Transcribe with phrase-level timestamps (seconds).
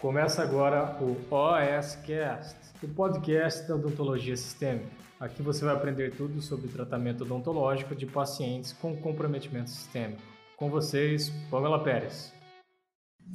[0.00, 4.90] Começa agora o OSCast, o podcast da odontologia sistêmica.
[5.20, 10.22] Aqui você vai aprender tudo sobre tratamento odontológico de pacientes com comprometimento sistêmico.
[10.56, 12.32] Com vocês, Pamela Pérez.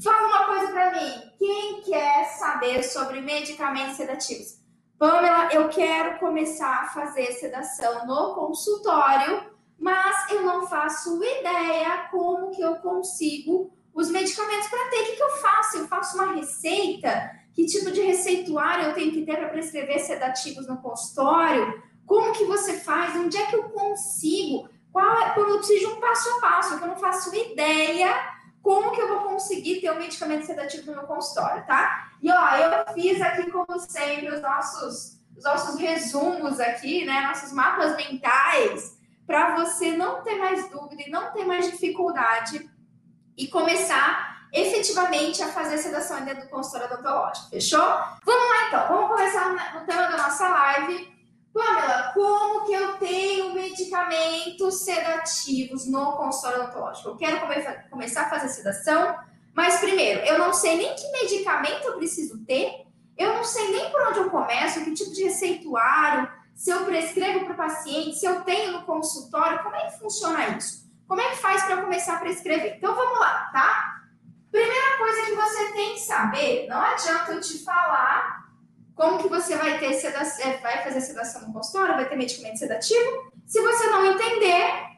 [0.04, 1.32] Fala uma coisa para mim.
[1.38, 4.60] Quem quer saber sobre medicamentos sedativos?
[4.98, 12.50] Pamela, eu quero começar a fazer sedação no consultório, mas eu não faço ideia como
[12.50, 15.02] que eu consigo os medicamentos para ter.
[15.02, 15.78] O que, que eu faço?
[15.78, 17.32] Eu faço uma receita?
[17.54, 21.82] Que tipo de receituário eu tenho que ter para prescrever sedativos no consultório?
[22.06, 23.16] Como que você faz?
[23.16, 24.70] Onde é que eu consigo?
[24.92, 25.34] Qual é?
[25.38, 28.36] Eu preciso de um passo a passo, que eu não faço ideia
[28.66, 32.10] como que eu vou conseguir ter um medicamento sedativo no meu consultório, tá?
[32.20, 37.28] E ó, eu fiz aqui, como sempre, os nossos, os nossos resumos aqui, né?
[37.28, 42.68] Nossos mapas mentais, para você não ter mais dúvida e não ter mais dificuldade
[43.38, 47.86] e começar efetivamente a fazer sedação dentro do consultório odontológico, fechou?
[48.24, 51.14] Vamos lá então, vamos começar no tema da nossa live.
[51.54, 57.10] Pamela, como que eu tenho medicamentos sedativos no consultório odontológico?
[57.10, 57.56] Eu quero come
[57.90, 59.16] começar a fazer sedação,
[59.54, 62.86] mas primeiro, eu não sei nem que medicamento eu preciso ter,
[63.18, 67.46] eu não sei nem por onde eu começo, que tipo de receituário, se eu prescrevo
[67.46, 70.85] para o paciente, se eu tenho no consultório, como é que funciona isso?
[71.08, 72.78] Como é que faz para começar a prescrever?
[72.78, 74.02] Então vamos lá, tá?
[74.52, 78.46] Primeira coisa que você tem que saber, não adianta eu te falar
[78.96, 82.58] como que você vai ter sedação, é, vai fazer sedação no consultório, vai ter medicamento
[82.58, 84.96] sedativo, se você não entender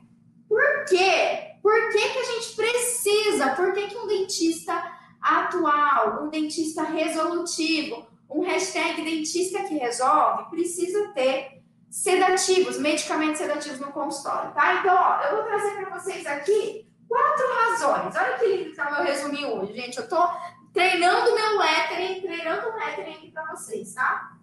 [0.47, 1.55] por quê?
[1.61, 3.49] Por que, que a gente precisa?
[3.55, 11.09] Por que, que um dentista atual, um dentista resolutivo, um hashtag dentista que resolve, precisa
[11.13, 11.56] ter
[11.89, 14.75] sedativos, medicamentos sedativos no consultório, tá?
[14.75, 18.15] Então, ó, eu vou trazer para vocês aqui quatro razões.
[18.15, 19.97] Olha que lindo que tá o meu resuminho hoje, gente.
[19.97, 20.27] Eu tô
[20.73, 24.37] treinando meu lettering, treinando o lettering aqui para vocês, tá?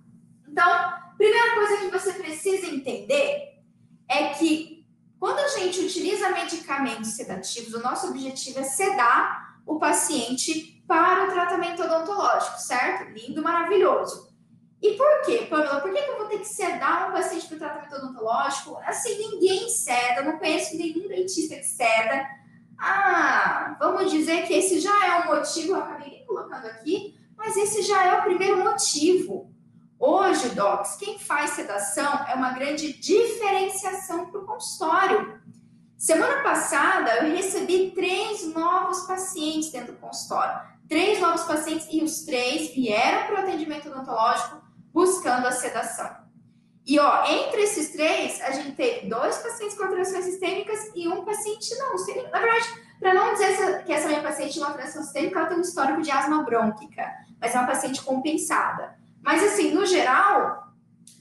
[0.48, 3.60] Então, primeira coisa que você precisa entender
[4.08, 4.84] é que
[5.18, 11.32] quando a gente utiliza medicamentos sedativos, o nosso objetivo é sedar o paciente para o
[11.32, 13.10] tratamento odontológico, certo?
[13.10, 14.33] Lindo, maravilhoso.
[14.84, 15.80] E por quê, Pamela?
[15.80, 18.76] Por que, que eu vou ter que sedar um paciente para tratamento odontológico?
[18.84, 22.28] Assim, ninguém ceda, não conheço nenhum dentista que ceda.
[22.78, 27.56] Ah, vamos dizer que esse já é um motivo, eu acabei nem colocando aqui, mas
[27.56, 29.50] esse já é o primeiro motivo.
[29.98, 35.40] Hoje, Docs, quem faz sedação é uma grande diferenciação para o consultório.
[35.96, 40.60] Semana passada, eu recebi três novos pacientes dentro do consultório.
[40.86, 44.63] Três novos pacientes e os três vieram para o atendimento odontológico
[44.94, 46.24] buscando a sedação.
[46.86, 51.24] E ó, entre esses três, a gente teve dois pacientes com alterações sistêmicas e um
[51.24, 51.96] paciente não.
[52.30, 52.66] Na verdade,
[53.00, 56.00] para não dizer que essa minha paciente tinha uma alteração sistêmica, ela tem um histórico
[56.02, 57.10] de asma brônquica,
[57.40, 58.96] mas é uma paciente compensada.
[59.22, 60.68] Mas assim, no geral,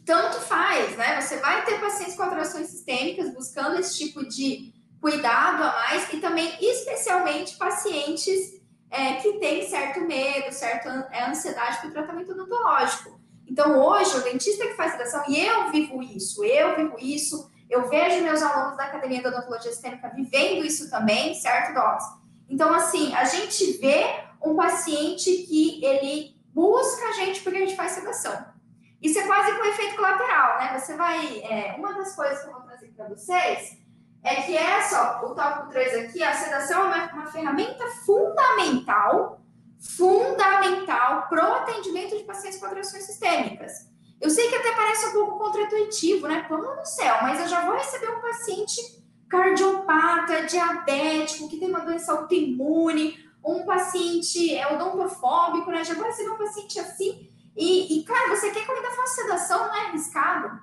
[0.06, 1.20] tanto faz, né?
[1.20, 6.18] Você vai ter pacientes com alterações sistêmicas buscando esse tipo de cuidado a mais e
[6.18, 8.62] também, especialmente, pacientes
[8.92, 13.23] é, que têm certo medo, certa é, ansiedade para o tratamento odontológico.
[13.48, 17.88] Então, hoje, o dentista que faz sedação, e eu vivo isso, eu vivo isso, eu
[17.90, 22.06] vejo meus alunos da Academia de Odontologia Sistêmica vivendo isso também, certo, Docs?
[22.50, 24.06] Então, assim, a gente vê
[24.44, 28.54] um paciente que ele busca a gente porque a gente faz sedação.
[29.02, 30.80] Isso é quase com efeito colateral, né?
[30.80, 31.40] Você vai.
[31.40, 33.78] É, uma das coisas que eu vou trazer para vocês
[34.24, 39.42] é que essa, ó, o tópico 3 aqui, a sedação é uma, uma ferramenta fundamental
[39.84, 43.92] fundamental para o atendimento de pacientes com alterações sistêmicas.
[44.22, 46.46] Eu sei que até parece um pouco contraintuitivo, né?
[46.48, 51.82] Pelo no céu, mas eu já vou receber um paciente cardiopata, diabético, que tem uma
[51.82, 55.84] doença autoimune, um paciente é odontofóbico, né?
[55.84, 57.30] Já vou receber um paciente assim.
[57.56, 59.68] E, e cara, você quer que eu ainda faça sedação?
[59.68, 60.60] Não é arriscado?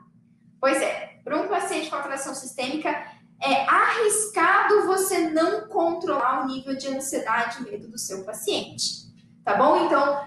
[0.59, 2.89] Pois é, para um paciente com alteração sistêmica,
[3.43, 9.09] é arriscado você não controlar o nível de ansiedade e medo do seu paciente.
[9.51, 9.85] Tá bom?
[9.85, 10.25] Então,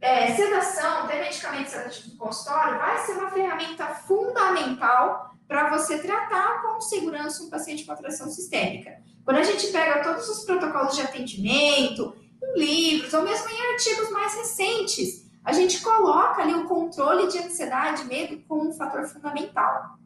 [0.00, 6.62] é, sedação, ter medicamento sedativo no consultório vai ser uma ferramenta fundamental para você tratar
[6.62, 9.02] com segurança um paciente com atração sistêmica.
[9.24, 14.08] Quando a gente pega todos os protocolos de atendimento, em livros ou mesmo em artigos
[14.10, 19.04] mais recentes, a gente coloca ali o controle de ansiedade e medo como um fator
[19.08, 19.98] fundamental.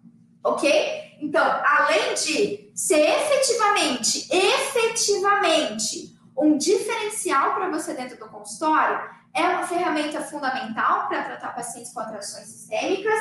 [0.43, 0.73] Ok?
[1.21, 9.67] Então, além de ser efetivamente, efetivamente um diferencial para você dentro do consultório, é uma
[9.67, 13.19] ferramenta fundamental para tratar pacientes com atrações sistêmicas,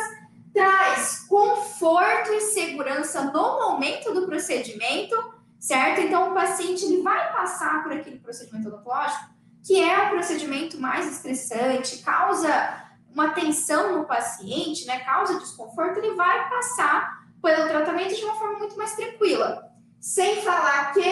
[0.54, 5.16] traz conforto e segurança no momento do procedimento,
[5.60, 6.02] certo?
[6.02, 11.12] Então, o paciente ele vai passar por aquele procedimento odontológico que é um procedimento mais
[11.12, 18.24] estressante, causa uma tensão no paciente, né, causa desconforto, ele vai passar pelo tratamento de
[18.24, 19.70] uma forma muito mais tranquila.
[20.00, 21.04] Sem falar que,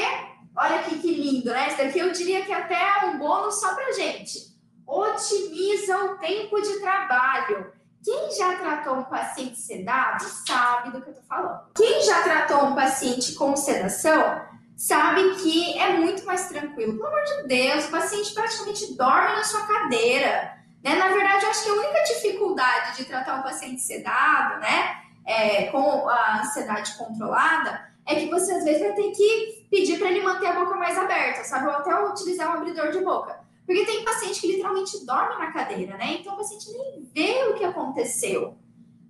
[0.55, 1.67] olha aqui que lindo, né?
[1.67, 4.55] Esse daqui eu diria que até é um bônus só pra gente.
[4.87, 7.73] Otimiza o tempo de trabalho.
[8.03, 11.61] Quem já tratou um paciente sedado sabe do que eu tô falando.
[11.75, 14.41] Quem já tratou um paciente com sedação
[14.77, 16.97] sabe que é muito mais tranquilo.
[16.97, 20.55] Pelo amor de Deus, o paciente praticamente dorme na sua cadeira.
[20.83, 20.95] Né?
[20.95, 25.63] Na verdade, eu acho que a única dificuldade de tratar um paciente sedado, né, é,
[25.71, 30.21] com a ansiedade controlada, é que você às vezes vai ter que pedir para ele
[30.21, 31.67] manter a boca mais aberta, sabe?
[31.67, 33.39] Ou até utilizar um abridor de boca.
[33.65, 36.17] Porque tem paciente que literalmente dorme na cadeira, né?
[36.19, 38.57] Então o paciente nem vê o que aconteceu.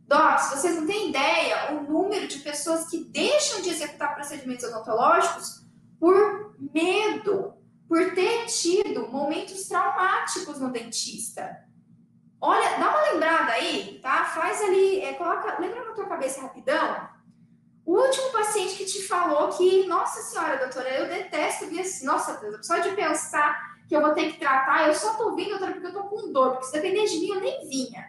[0.07, 4.65] Doc, se vocês não têm ideia, o número de pessoas que deixam de executar procedimentos
[4.65, 5.65] odontológicos
[6.00, 7.53] por medo,
[7.88, 11.63] por ter tido momentos traumáticos no dentista.
[12.39, 14.25] Olha, dá uma lembrada aí, tá?
[14.25, 17.09] Faz ali, é, coloca, lembra na tua cabeça rapidão.
[17.85, 22.33] O último paciente que te falou que, nossa senhora, doutora, eu detesto vir assim, nossa
[22.37, 25.73] Deus, só de pensar que eu vou ter que tratar, eu só tô vindo, doutora,
[25.73, 28.03] porque eu tô com dor, porque se depender de mim, eu nem vinha.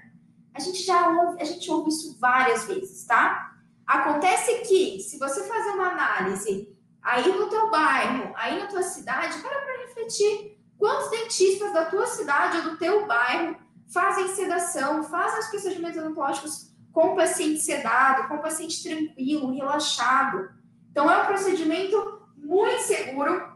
[0.54, 3.52] A gente já ouve, a gente ouve isso várias vezes, tá?
[3.86, 9.38] Acontece que, se você fazer uma análise aí no teu bairro, aí na tua cidade,
[9.40, 10.58] para para refletir.
[10.78, 13.56] Quantos dentistas da tua cidade ou do teu bairro
[13.92, 20.48] fazem sedação, fazem os procedimentos odontológicos com o paciente sedado, com o paciente tranquilo, relaxado.
[20.90, 23.54] Então, é um procedimento muito seguro,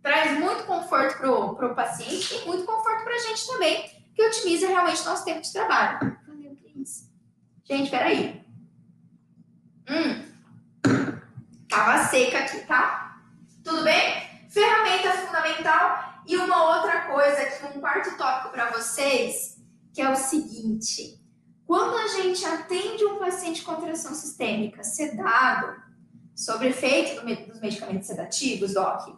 [0.00, 1.18] traz muito conforto
[1.56, 5.40] para o paciente e muito conforto para a gente também, que otimiza realmente nosso tempo
[5.40, 6.16] de trabalho.
[7.64, 8.46] Gente, peraí.
[9.90, 10.24] Hum,
[11.68, 13.20] tava seca aqui, tá?
[13.64, 14.48] Tudo bem?
[14.48, 16.22] Ferramenta fundamental.
[16.24, 19.60] E uma outra coisa, aqui um quarto tópico para vocês,
[19.92, 21.25] que é o seguinte:
[21.66, 25.84] quando a gente atende um paciente com alteração sistêmica sedado,
[26.34, 29.08] sobre efeito dos medicamentos sedativos, Doc,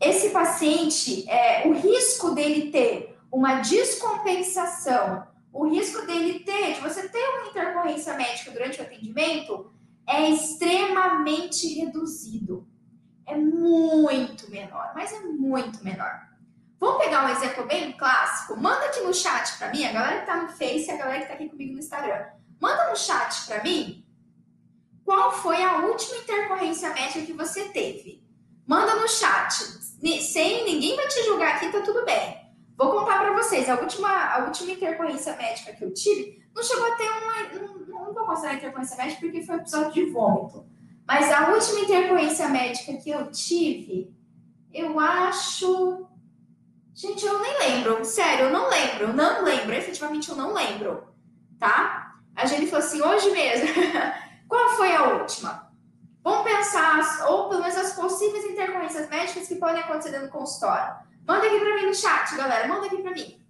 [0.00, 7.08] esse paciente, é, o risco dele ter uma descompensação, o risco dele ter, de você
[7.08, 9.72] ter uma intercorrência médica durante o atendimento,
[10.06, 12.66] é extremamente reduzido.
[13.24, 16.31] É muito menor, mas é muito menor.
[16.82, 18.60] Vamos pegar um exemplo bem clássico?
[18.60, 21.20] Manda aqui no chat para mim, a galera que tá no Face e a galera
[21.20, 22.24] que tá aqui comigo no Instagram.
[22.60, 24.04] Manda no chat para mim
[25.04, 28.26] qual foi a última intercorrência médica que você teve.
[28.66, 29.62] Manda no chat.
[30.22, 32.52] Sem ninguém vai te julgar aqui, tá tudo bem.
[32.76, 33.70] Vou contar para vocês.
[33.70, 37.60] A última, a última intercorrência médica que eu tive não chegou a ter uma.
[37.60, 40.66] Não, não vou considerar intercorrência médica porque foi um episódio de vômito.
[41.06, 44.12] Mas a última intercorrência médica que eu tive,
[44.74, 46.08] eu acho
[46.94, 48.04] Gente, eu nem lembro.
[48.04, 49.12] Sério, eu não lembro.
[49.12, 49.74] Não lembro.
[49.74, 51.08] Efetivamente, eu não lembro.
[51.58, 52.14] Tá?
[52.34, 53.68] A gente falou assim, hoje mesmo.
[54.48, 55.72] Qual foi a última?
[56.22, 60.94] Vamos pensar, ou pelo menos as possíveis intercorrências médicas que podem acontecer dentro do consultório.
[61.26, 62.68] Manda aqui para mim no chat, galera.
[62.68, 63.40] Manda aqui para mim.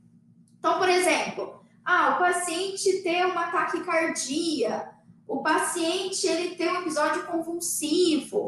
[0.58, 4.90] Então, por exemplo, ah, o paciente tem uma taquicardia,
[5.26, 8.46] o paciente ele tem um episódio convulsivo.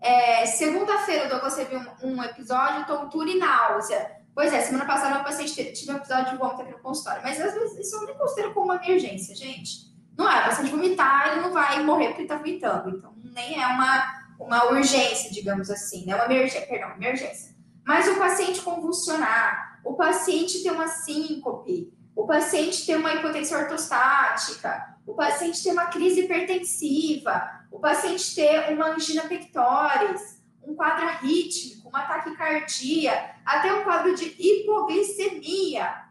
[0.00, 4.19] É, Segunda-feira, eu recebi um, um episódio tontura e náusea.
[4.34, 7.40] Pois é, semana passada uma paciente tive um episódio de vômito aqui no consultório, mas
[7.40, 9.90] às vezes isso eu nem considero como uma emergência, gente.
[10.16, 12.90] Não é, o paciente vomitar, ele não vai morrer porque ele tá vomitando.
[12.90, 16.14] Então, nem é uma, uma urgência, digamos assim, né?
[16.14, 17.54] Uma emergência, perdão, emergência.
[17.84, 24.96] Mas o paciente convulsionar, o paciente ter uma síncope, o paciente ter uma hipotensão ortostática,
[25.06, 31.88] o paciente ter uma crise hipertensiva, o paciente ter uma angina pectoris, um quadro arrítmico,
[31.88, 36.04] uma taquicardia, até um quadro de hipoglicemia.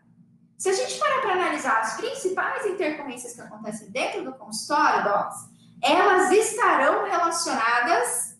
[0.58, 5.50] Se a gente parar para analisar as principais intercorrências que acontecem dentro do consultório, docs,
[5.82, 8.38] elas estarão relacionadas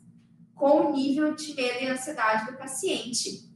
[0.54, 3.50] com o nível de medo e ansiedade do paciente.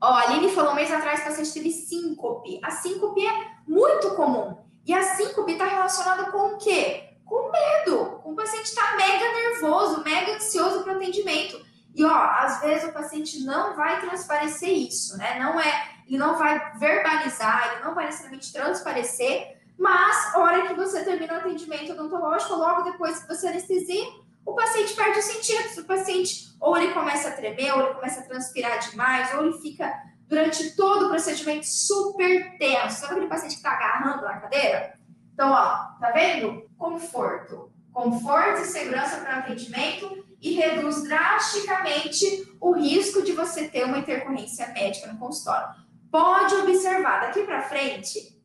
[0.00, 2.60] Ó, a Aline falou um mês atrás que o paciente teve síncope.
[2.62, 4.58] A síncope é muito comum.
[4.84, 7.06] E a síncope está relacionada com o quê?
[7.26, 8.15] com medo.
[8.46, 11.60] Paciente está mega nervoso, mega ansioso para o atendimento.
[11.92, 15.36] E ó, às vezes o paciente não vai transparecer isso, né?
[15.40, 20.74] Não é, ele não vai verbalizar, ele não vai necessariamente transparecer, mas a hora que
[20.74, 24.06] você termina o atendimento odontológico, logo depois que você anestesia,
[24.44, 25.78] o paciente perde os sentidos.
[25.78, 29.58] O paciente ou ele começa a tremer, ou ele começa a transpirar demais, ou ele
[29.58, 29.92] fica
[30.28, 33.00] durante todo o procedimento super tenso.
[33.00, 34.96] Sabe aquele paciente que está agarrando na cadeira?
[35.34, 36.70] Então, ó, tá vendo?
[36.78, 37.74] Conforto.
[37.96, 44.68] Conforto e segurança para atendimento e reduz drasticamente o risco de você ter uma intercorrência
[44.74, 45.74] médica no consultório.
[46.10, 48.38] Pode observar daqui para frente,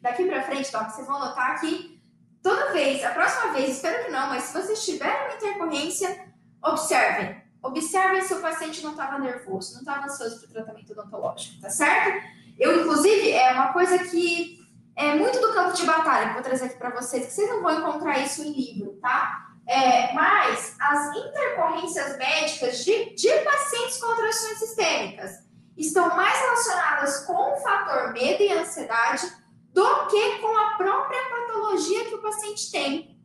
[0.00, 2.00] daqui para frente, Doc, vocês vão notar que
[2.42, 6.32] toda vez, a próxima vez, espero que não, mas se vocês tiverem uma intercorrência,
[6.64, 7.42] observem.
[7.62, 11.68] Observem se o paciente não estava nervoso, não estava ansioso para o tratamento odontológico, tá
[11.68, 12.26] certo?
[12.58, 14.58] Eu, inclusive, é uma coisa que
[14.96, 17.62] é muito do campo de batalha que vou trazer aqui para vocês, que vocês não
[17.62, 19.46] vão encontrar isso em livro, tá?
[19.68, 25.44] É, mas as intercorrências médicas de, de pacientes com alterações sistêmicas
[25.76, 29.30] estão mais relacionadas com o fator medo e ansiedade
[29.72, 33.20] do que com a própria patologia que o paciente tem.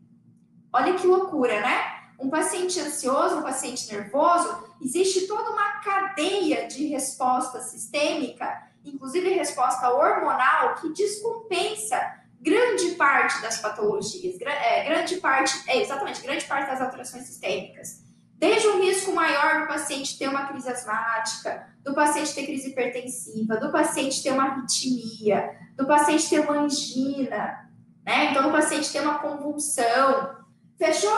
[0.74, 2.02] Olha que loucura, né?
[2.20, 9.90] Um paciente ansioso, um paciente nervoso, existe toda uma cadeia de resposta sistêmica, inclusive resposta
[9.90, 12.00] hormonal, que descompensa
[12.40, 18.02] grande parte das patologias, é, grande parte, é, exatamente, grande parte das alterações sistêmicas.
[18.36, 23.58] Desde um risco maior do paciente ter uma crise asmática, do paciente ter crise hipertensiva,
[23.58, 27.70] do paciente ter uma arritmia, do paciente ter uma angina,
[28.04, 28.32] né?
[28.32, 30.38] Então, do paciente ter uma convulsão.
[30.78, 31.12] Fechou?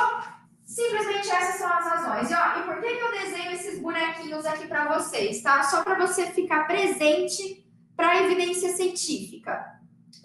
[0.66, 2.32] Simplesmente essas são as razões.
[2.32, 5.64] E, ó, e por que, que eu desenho esses bonequinhos aqui para vocês, tá?
[5.64, 7.64] Só para você ficar presente
[7.96, 9.64] para a evidência científica.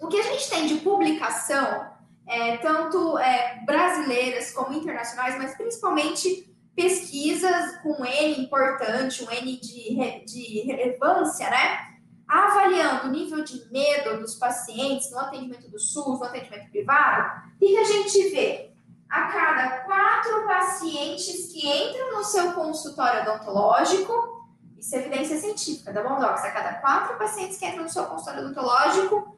[0.01, 1.91] O que a gente tem de publicação,
[2.27, 10.25] é, tanto é, brasileiras como internacionais, mas principalmente pesquisas com N importante, um N de,
[10.25, 11.89] de relevância, né?
[12.25, 17.59] Avaliando o nível de medo dos pacientes no atendimento do SUS, no atendimento privado, o
[17.59, 18.68] que a gente vê?
[19.09, 24.47] A cada quatro pacientes que entram no seu consultório odontológico,
[24.77, 26.45] isso é evidência científica, tá bom, Docs?
[26.45, 29.37] A cada quatro pacientes que entram no seu consultório odontológico,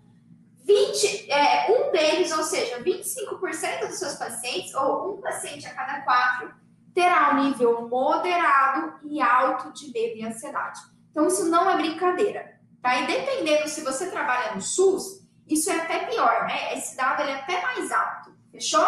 [0.65, 6.01] 20, é, um deles, ou seja, 25% dos seus pacientes, ou um paciente a cada
[6.01, 6.53] quatro,
[6.93, 10.79] terá um nível moderado e alto de medo e ansiedade.
[11.09, 12.95] Então, isso não é brincadeira, tá?
[12.97, 16.77] E dependendo se você trabalha no SUS, isso é até pior, né?
[16.77, 18.85] Esse dado ele é até mais alto, fechou?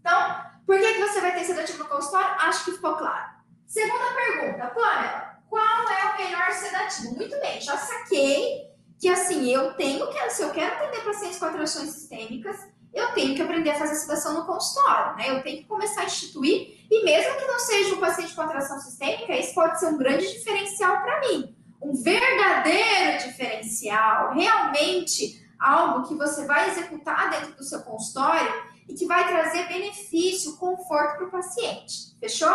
[0.00, 2.36] Então, por que, que você vai ter sedativo no consultório?
[2.40, 3.30] Acho que ficou claro.
[3.66, 7.14] Segunda pergunta, Pamela, qual é o melhor sedativo?
[7.14, 11.46] Muito bem, já saquei que assim, eu tenho que, se eu quero atender pacientes com
[11.46, 12.56] alterações sistêmicas,
[12.92, 15.30] eu tenho que aprender a fazer sedação no consultório, né?
[15.30, 18.78] Eu tenho que começar a instituir, e mesmo que não seja um paciente com alteração
[18.80, 21.56] sistêmica, isso pode ser um grande diferencial para mim.
[21.80, 28.52] Um verdadeiro diferencial, realmente algo que você vai executar dentro do seu consultório
[28.90, 32.18] e que vai trazer benefício, conforto para o paciente.
[32.18, 32.54] Fechou?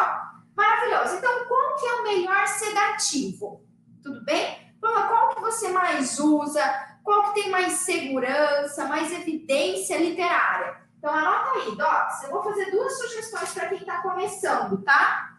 [0.55, 1.15] Maravilhoso.
[1.15, 3.63] Então, qual que é o melhor sedativo?
[4.03, 4.75] Tudo bem?
[4.81, 6.61] Fala qual que você mais usa,
[7.03, 10.77] qual que tem mais segurança, mais evidência literária.
[10.97, 15.37] Então anota aí, Docs, eu vou fazer duas sugestões para quem está começando, tá?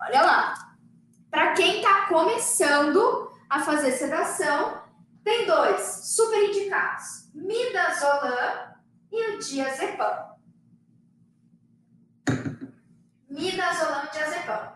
[0.00, 0.54] Olha lá.
[1.30, 4.82] Para quem está começando a fazer sedação,
[5.24, 5.80] tem dois
[6.14, 8.74] super indicados: midazolam
[9.10, 10.33] e o diazepam.
[13.34, 14.72] Midazolam e diazepam.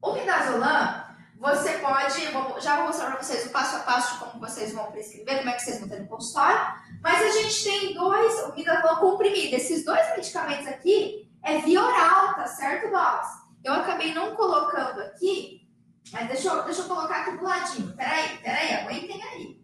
[0.00, 2.20] O midazolam você pode,
[2.60, 5.50] já vou mostrar para vocês o passo a passo de como vocês vão prescrever, como
[5.50, 6.74] é que vocês vão ter no consultório.
[7.02, 9.54] Mas a gente tem dois, o midazolam comprimido.
[9.54, 13.28] Esses dois medicamentos aqui é via oral, tá certo, Docs?
[13.64, 15.68] Eu acabei não colocando aqui,
[16.12, 17.96] mas deixa eu, deixa eu colocar aqui do ladinho.
[17.96, 19.60] Peraí, peraí, aguentem aí.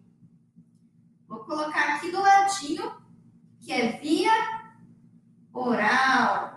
[1.29, 3.01] Vou colocar aqui do ladinho,
[3.61, 4.33] que é via
[5.53, 6.54] oral.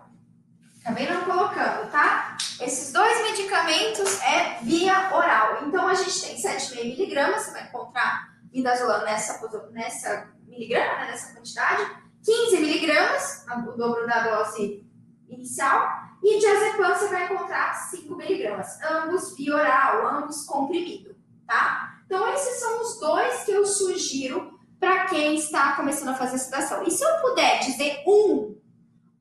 [0.88, 2.38] Acabei não colocando, tá?
[2.62, 5.66] Esses dois medicamentos é via oral.
[5.68, 9.38] Então, a gente tem 7,5 miligramas, você vai encontrar midazolam nessa,
[9.72, 11.92] nessa miligrama, né, nessa quantidade.
[12.24, 14.90] 15 miligramas, o dobro da dose
[15.28, 15.90] inicial.
[16.24, 22.00] E diazepam você vai encontrar 5 miligramas, ambos via oral, ambos comprimido, tá?
[22.06, 26.82] Então, esses são os dois que eu sugiro para quem está começando a fazer sedação.
[26.84, 28.57] E se eu puder dizer um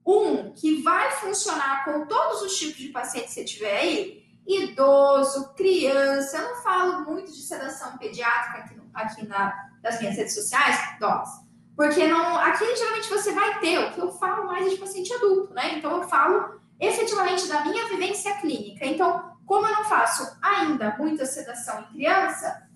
[0.07, 5.53] um que vai funcionar com todos os tipos de pacientes que você tiver aí, idoso,
[5.55, 6.39] criança.
[6.39, 11.31] Eu não falo muito de sedação pediátrica aqui, aqui na, nas minhas redes sociais, docs,
[11.75, 15.13] porque não, aqui geralmente você vai ter, o que eu falo mais é de paciente
[15.13, 15.75] adulto, né?
[15.77, 18.87] Então eu falo efetivamente da minha vivência clínica.
[18.87, 22.67] Então, como eu não faço ainda muita sedação em criança,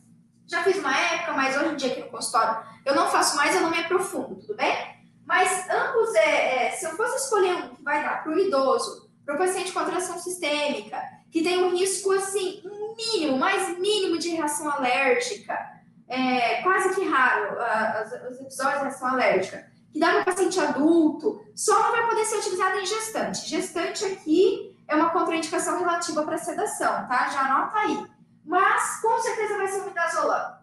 [0.47, 3.55] já fiz uma época, mas hoje em dia aqui no consultório eu não faço mais,
[3.55, 5.00] eu não me aprofundo, tudo bem?
[5.31, 9.09] Mas ambos, é, é, se eu fosse escolher um que vai dar para o idoso,
[9.25, 12.61] para o paciente com atração sistêmica, que tem um risco assim,
[12.97, 15.57] mínimo, mais mínimo de reação alérgica,
[16.09, 21.41] é, quase que raro uh, os, episódios de reação alérgica, que dá para paciente adulto,
[21.55, 23.49] só não vai poder ser utilizado em gestante.
[23.49, 27.29] Gestante aqui é uma contraindicação relativa para sedação, tá?
[27.29, 28.05] Já anota aí.
[28.45, 30.60] Mas com certeza vai ser o midazolam.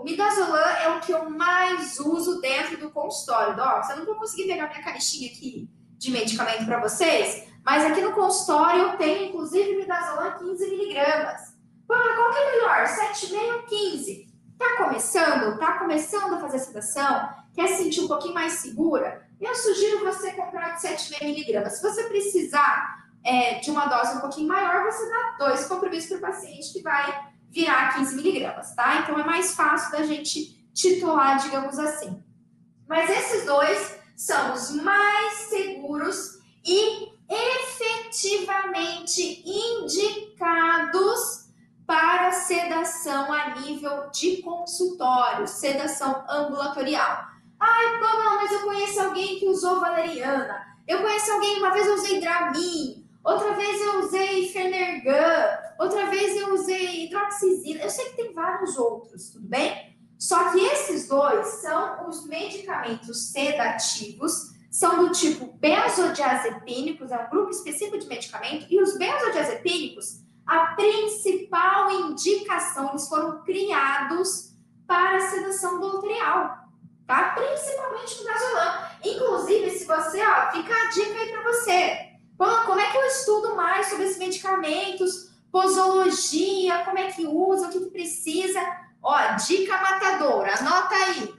[0.00, 3.54] O midazolam é o que eu mais uso dentro do consultório.
[3.54, 8.00] Docs, eu não vou conseguir pegar minha caixinha aqui de medicamento para vocês, mas aqui
[8.00, 11.54] no consultório eu tenho inclusive midazolam 15 miligramas.
[11.86, 12.86] qual que é melhor?
[12.86, 14.26] 7,5 ou 15?
[14.58, 15.58] Tá começando?
[15.58, 17.28] Tá começando a fazer sedação?
[17.52, 19.28] Quer se sentir um pouquinho mais segura?
[19.38, 21.74] Eu sugiro você comprar de 7,5 miligramas.
[21.74, 26.16] Se você precisar é, de uma dose um pouquinho maior, você dá dois comprimidos para
[26.16, 29.00] o paciente que vai virar 15 miligramas, tá?
[29.00, 32.22] Então é mais fácil da gente titular, digamos assim.
[32.88, 41.50] Mas esses dois são os mais seguros e efetivamente indicados
[41.86, 47.28] para sedação a nível de consultório, sedação ambulatorial.
[47.58, 50.66] Ai, Pamela, mas eu conheço alguém que usou valeriana.
[50.86, 56.36] Eu conheço alguém, uma vez eu usei Dramin, outra vez eu usei Fenergan, outra vez
[56.36, 57.82] eu usei hidroxizina.
[57.82, 59.96] Eu sei que tem vários outros, tudo bem?
[60.18, 67.50] Só que esses dois são os medicamentos sedativos, são do tipo benzodiazepínicos, é um grupo
[67.50, 74.50] específico de medicamento, e os benzodiazepínicos, a principal indicação, eles foram criados
[74.86, 76.68] para a sedação doutrial,
[77.06, 77.34] tá?
[77.34, 78.84] Principalmente no gasolão.
[79.04, 82.10] Inclusive, se você, ó, fica a dica aí para você.
[82.36, 85.29] Bom, como é que eu estudo mais sobre esses medicamentos?
[85.50, 88.60] Posologia, como é que usa, o que, que precisa?
[89.02, 89.16] Ó,
[89.46, 91.34] dica matadora, anota aí.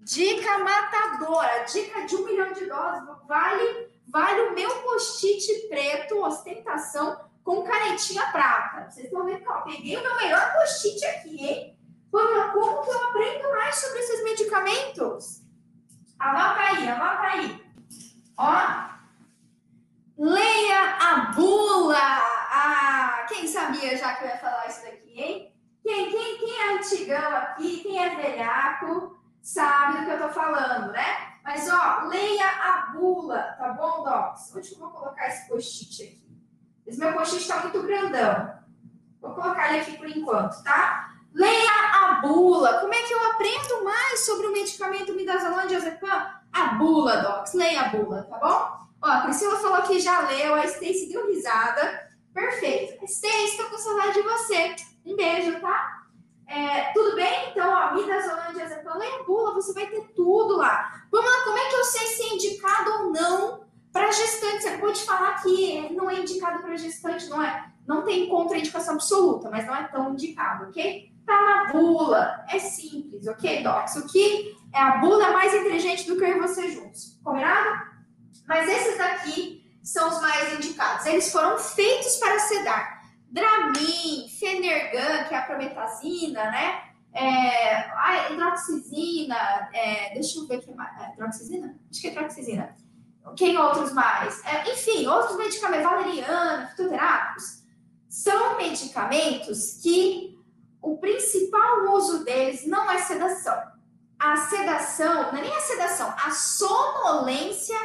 [0.00, 7.20] Dica matadora, dica de um milhão de doses, vale, vale o meu post-it preto, ostentação,
[7.42, 8.90] com canetinha prata.
[8.90, 11.78] Vocês estão vendo que ó, peguei o meu melhor post-it aqui, hein?
[12.10, 15.42] Pamela, como que eu aprendo mais sobre esses medicamentos?
[16.18, 17.64] Anota aí, anota aí.
[18.38, 18.54] Ó,
[20.18, 22.35] leia a bula.
[22.58, 25.54] Ah, quem sabia já que eu ia falar isso daqui, hein?
[25.84, 30.90] Quem, quem, quem é antigão aqui, quem é velhaco, sabe do que eu tô falando,
[30.90, 31.36] né?
[31.44, 34.56] Mas, ó, leia a bula, tá bom, Docs?
[34.56, 36.26] Onde que eu vou colocar esse post-it aqui?
[36.86, 38.58] Esse meu post-it tá muito grandão.
[39.20, 41.10] Vou colocar ele aqui por enquanto, tá?
[41.34, 42.80] Leia a bula.
[42.80, 46.08] Como é que eu aprendo mais sobre o medicamento midazolam diazepam?
[46.54, 47.52] A bula, Docs.
[47.52, 48.86] Leia a bula, tá bom?
[49.02, 52.05] Ó, a Priscila falou que já leu, a Stacy deu risada.
[52.36, 53.02] Perfeito.
[53.06, 54.76] Stacy, tô com saudade de você.
[55.06, 56.02] Um beijo, tá?
[56.46, 57.50] É, tudo bem?
[57.50, 57.94] Então, ó,
[58.52, 61.06] diazepam, leia a bula, você vai ter tudo lá.
[61.10, 64.64] Vamos lá, como é que eu sei se é indicado ou não para gestante?
[64.64, 67.72] Você pode falar que não é indicado para gestante, não é?
[67.86, 71.10] Não tem contraindicação absoluta, mas não é tão indicado, ok?
[71.24, 72.44] Tá na bula.
[72.50, 73.96] É simples, ok, Docs?
[73.96, 77.18] O que é a bula mais inteligente do que eu e você juntos.
[77.24, 77.96] Combinado?
[78.46, 81.06] Mas esses daqui são os mais indicados.
[81.06, 83.02] Eles foram feitos para sedar.
[83.30, 86.82] Dramin, Fenergan, que é a prometazina, né?
[87.12, 91.00] É, a hidroxizina, é, deixa eu ver aqui mais.
[91.00, 91.78] É, hidroxizina?
[91.88, 92.76] Acho que é hidroxizina.
[93.36, 94.44] Quem outros mais?
[94.44, 97.62] É, enfim, outros medicamentos, valeriana, fitoterápicos,
[98.08, 100.36] são medicamentos que
[100.82, 103.56] o principal uso deles não é sedação.
[104.18, 107.76] A sedação, não é nem a sedação, a sonolência,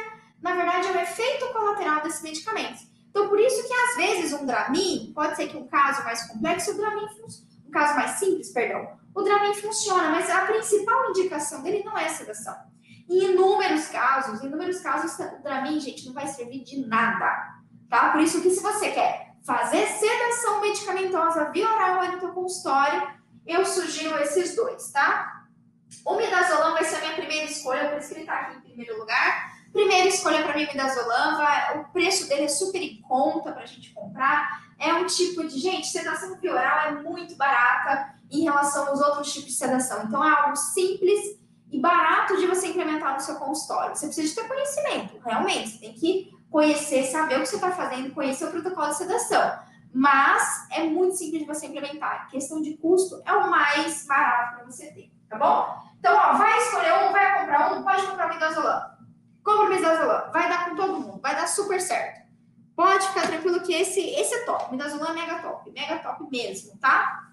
[0.42, 2.86] na verdade, é o efeito colateral desses medicamentos.
[3.10, 6.72] Então, por isso que às vezes um Dramin, pode ser que um caso mais complexo,
[6.72, 7.06] o Dramin,
[7.66, 12.08] um caso mais simples, perdão, o Dramin funciona, mas a principal indicação dele não é
[12.08, 12.56] sedação.
[13.08, 18.10] Em inúmeros casos, em inúmeros casos, o Dramin, gente, não vai servir de nada, tá?
[18.10, 23.06] Por isso que se você quer fazer sedação medicamentosa via oral aí no consultório,
[23.46, 25.44] eu sugiro esses dois, tá?
[26.06, 28.60] O midazolam vai ser a minha primeira escolha, por isso que ele tá aqui em
[28.60, 29.51] primeiro lugar.
[29.72, 33.66] Primeira escolha para mim, midazolam, vai, o preço dele é super em conta para a
[33.66, 34.62] gente comprar.
[34.78, 39.32] É um tipo de, gente, sedação via oral é muito barata em relação aos outros
[39.32, 40.04] tipos de sedação.
[40.04, 43.96] Então é algo simples e barato de você implementar no seu consultório.
[43.96, 45.70] Você precisa de ter conhecimento, realmente.
[45.70, 49.58] Você tem que conhecer, saber o que você está fazendo, conhecer o protocolo de sedação.
[49.94, 52.22] Mas é muito simples de você implementar.
[52.22, 55.82] A questão de custo é o mais barato para você ter, tá bom?
[55.98, 58.91] Então, ó, vai escolher um, vai comprar um, pode comprar o midazolam.
[59.42, 62.22] Compra midazolam, vai dar com todo mundo, vai dar super certo.
[62.76, 64.70] Pode ficar tranquilo que esse, esse é top.
[64.70, 67.28] Midazolam é mega top, mega top mesmo, tá?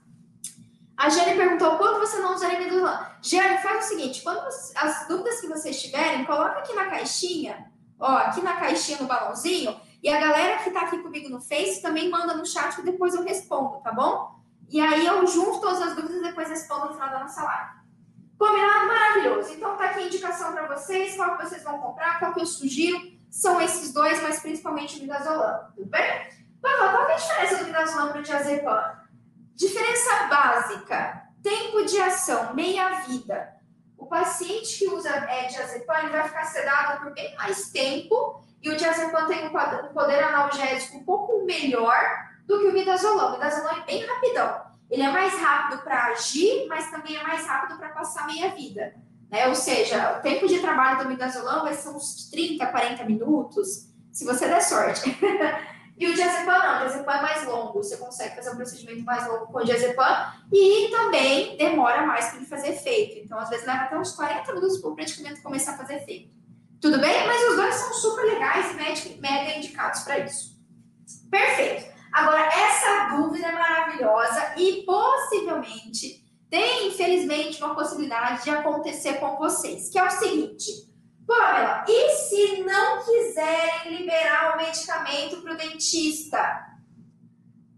[0.98, 3.06] A Jane perguntou quando você não usaria midazolam.
[3.22, 7.70] Jane, faz o seguinte, quando você, as dúvidas que vocês tiverem, coloca aqui na caixinha
[8.00, 9.80] ó, aqui na caixinha no balãozinho.
[10.02, 13.14] E a galera que tá aqui comigo no Face também manda no chat que depois
[13.14, 14.40] eu respondo, tá bom?
[14.70, 17.79] E aí eu junto todas as dúvidas e depois respondo no final da nossa live.
[18.40, 18.88] Combinado?
[18.88, 19.54] Maravilhoso.
[19.54, 22.46] Então tá aqui a indicação para vocês, qual que vocês vão comprar, qual que eu
[22.46, 23.20] sugiro.
[23.30, 26.30] São esses dois, mas principalmente o midazolam, tudo bem?
[26.64, 29.00] Mas qual é a diferença do midazolam para o diazepam?
[29.56, 33.56] Diferença básica, tempo de ação, meia-vida.
[33.98, 38.70] O paciente que usa é, diazepam ele vai ficar sedado por bem mais tempo e
[38.70, 42.02] o diazepam tem um poder analgésico um pouco melhor
[42.48, 43.30] do que o midazolam.
[43.30, 44.69] O midazolam é bem rapidão.
[44.90, 48.94] Ele é mais rápido para agir, mas também é mais rápido para passar meia-vida.
[49.30, 49.48] Né?
[49.48, 54.26] Ou seja, o tempo de trabalho do midazolam vai ser uns 30, 40 minutos, se
[54.26, 55.16] você der sorte.
[55.98, 59.28] e o diazepam não, o diazepam é mais longo, você consegue fazer um procedimento mais
[59.28, 63.20] longo com o diazepam e também demora mais para ele fazer efeito.
[63.24, 66.34] Então, às vezes, leva até uns 40 minutos para o medicamento começar a fazer efeito.
[66.82, 67.28] Tudo bem?
[67.28, 70.58] Mas os dois são super legais e mega indicados para isso.
[71.30, 71.99] Perfeito.
[72.12, 79.90] Agora, essa dúvida é maravilhosa e possivelmente tem, infelizmente, uma possibilidade de acontecer com vocês,
[79.90, 80.90] que é o seguinte.
[81.28, 86.66] Pamela, e se não quiserem liberar o medicamento para o dentista?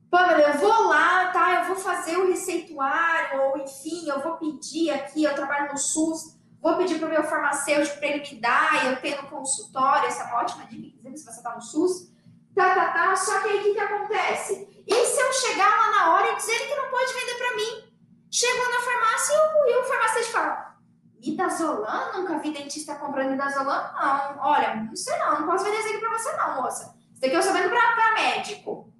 [0.09, 1.61] Pamela, eu vou lá, tá?
[1.61, 6.37] Eu vou fazer o receituário, ou enfim, eu vou pedir aqui, eu trabalho no SUS,
[6.61, 10.23] vou pedir para o meu farmacêutico para ele me dar, eu tenho no consultório, essa
[10.23, 12.10] é uma ótima dica, se você está no SUS
[12.55, 13.15] tá, tá, tá.
[13.15, 14.83] Só que aí o que, que acontece?
[14.87, 17.91] E se eu chegar lá na hora e dizer que não pode vender para mim?
[18.29, 20.75] Chego na farmácia e o, e o farmacêutico fala:
[21.19, 22.13] Midazolam?
[22.13, 23.93] Nunca vi dentista comprando Midazolam?
[23.93, 24.39] Não.
[24.43, 26.95] Olha, não sei não, não posso vender isso aqui para você não, moça.
[27.11, 28.91] Isso daqui eu só vendo para médico.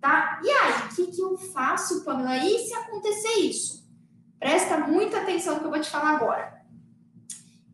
[0.00, 0.40] Tá?
[0.42, 2.36] E aí, o que, que eu faço, Pamela?
[2.36, 3.86] E se acontecer isso?
[4.38, 6.62] Presta muita atenção no que eu vou te falar agora.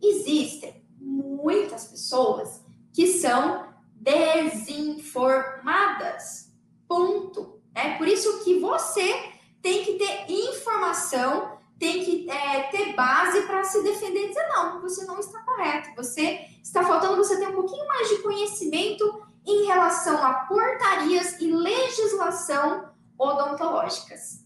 [0.00, 3.71] Existem muitas pessoas que são
[4.02, 6.50] desinformadas.
[6.88, 7.60] Ponto.
[7.74, 13.64] É por isso que você tem que ter informação, tem que é, ter base para
[13.64, 15.94] se defender e dizer não, você não está correto.
[15.96, 21.50] Você está faltando você ter um pouquinho mais de conhecimento em relação a portarias e
[21.50, 24.42] legislação odontológicas.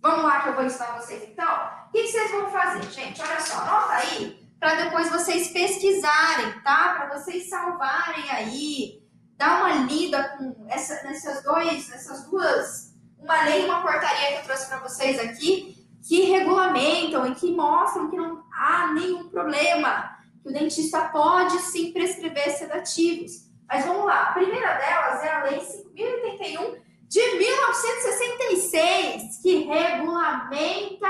[0.00, 1.70] Vamos lá que eu vou ensinar vocês então?
[1.88, 3.20] O que vocês vão fazer, gente?
[3.20, 6.94] Olha só, anota aí para depois vocês pesquisarem, tá?
[6.94, 8.97] Para vocês salvarem aí,
[9.38, 14.38] dar uma lida com essa, nessas, dois, nessas duas, uma lei e uma portaria que
[14.38, 20.18] eu trouxe para vocês aqui, que regulamentam e que mostram que não há nenhum problema,
[20.42, 23.46] que o dentista pode sim prescrever sedativos.
[23.68, 31.08] Mas vamos lá, a primeira delas é a Lei 5.081 de 1966, que regulamenta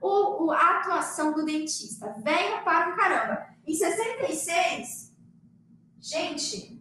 [0.00, 2.16] o, o, a atuação do dentista.
[2.24, 3.46] Venha para o caramba.
[3.66, 5.12] Em 66,
[6.00, 6.77] gente,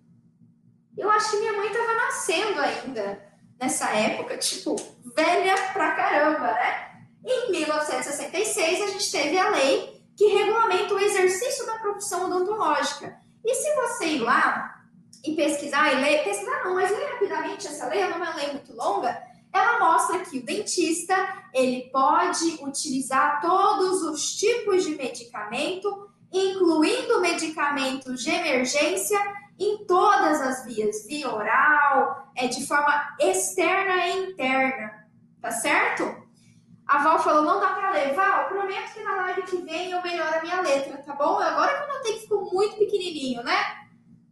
[0.98, 3.28] eu acho que minha mãe estava nascendo ainda
[3.60, 4.76] nessa época, tipo,
[5.16, 6.88] velha pra caramba, né?
[7.26, 13.18] Em 1966, a gente teve a lei que regulamenta o exercício da profissão odontológica.
[13.46, 14.82] E se você ir lá
[15.24, 18.52] e pesquisar e ler, pesquisar não, mas ler rapidamente essa lei, não é uma lei
[18.52, 19.22] muito longa,
[19.54, 21.16] ela mostra que o dentista
[21.54, 29.20] ele pode utilizar todos os tipos de medicamento, incluindo medicamentos de emergência,
[29.60, 35.08] em todas as vias, via oral, é de forma externa e interna,
[35.42, 36.28] tá certo?
[36.88, 38.14] A Val falou, não dá para ler.
[38.14, 41.38] Val, prometo que na live que vem eu melhoro a minha letra, tá bom?
[41.38, 43.58] Agora que eu notei que ficou muito pequenininho, né?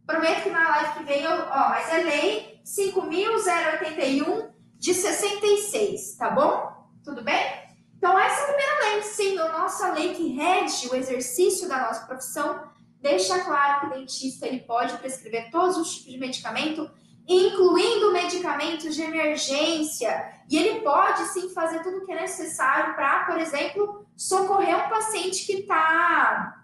[0.06, 1.32] Prometo que na live que vem eu...
[1.32, 6.90] Ó, mas é lei 5.081 de 66, tá bom?
[7.04, 7.66] Tudo bem?
[7.98, 11.88] Então, essa é a primeira lei, sim, a nossa lei que rege o exercício da
[11.88, 12.70] nossa profissão,
[13.06, 16.90] deixa claro que o dentista ele pode prescrever todos os tipos de medicamento,
[17.28, 23.26] incluindo medicamentos de emergência, e ele pode sim fazer tudo o que é necessário para,
[23.26, 26.64] por exemplo, socorrer um paciente que está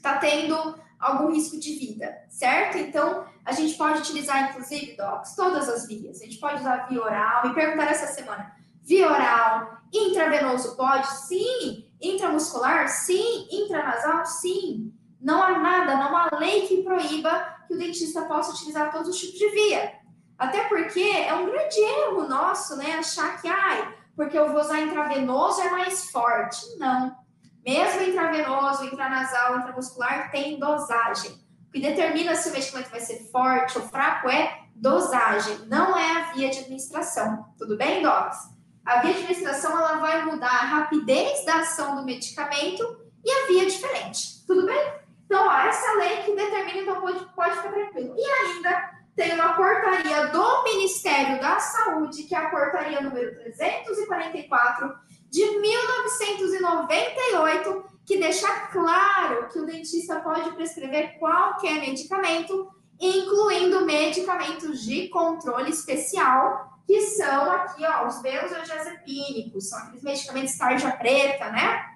[0.00, 2.78] tá tendo algum risco de vida, certo?
[2.78, 6.20] Então, a gente pode utilizar, inclusive, docs, todas as vias.
[6.20, 7.48] A gente pode usar via oral.
[7.48, 11.08] Me perguntaram essa semana: via oral, intravenoso pode?
[11.26, 11.84] Sim.
[12.00, 12.86] Intramuscular?
[12.88, 13.48] Sim.
[13.50, 14.24] Intranasal?
[14.26, 14.92] Sim.
[15.20, 19.20] Não há nada, não há lei que proíba que o dentista possa utilizar todos os
[19.20, 19.92] tipos de via.
[20.38, 22.94] Até porque é um grande erro nosso, né?
[22.98, 26.78] Achar que, ai, porque eu vou usar intravenoso é mais forte.
[26.78, 27.14] Não.
[27.64, 31.32] Mesmo intravenoso, intranasal, intramuscular tem dosagem.
[31.68, 36.12] O que determina se o medicamento vai ser forte ou fraco é dosagem, não é
[36.12, 37.46] a via de administração.
[37.58, 38.38] Tudo bem, docs?
[38.84, 42.82] A via de administração ela vai mudar a rapidez da ação do medicamento
[43.22, 44.44] e a via diferente.
[44.46, 44.99] Tudo bem?
[45.30, 48.16] Então, ó, essa lei que determina, então pode, pode ficar tranquilo.
[48.18, 54.92] E ainda tem uma portaria do Ministério da Saúde, que é a portaria número 344
[55.30, 65.06] de 1998, que deixa claro que o dentista pode prescrever qualquer medicamento, incluindo medicamentos de
[65.10, 71.86] controle especial, que são aqui, ó, os benzodiazepínicos, são aqueles medicamentos tarja preta, né?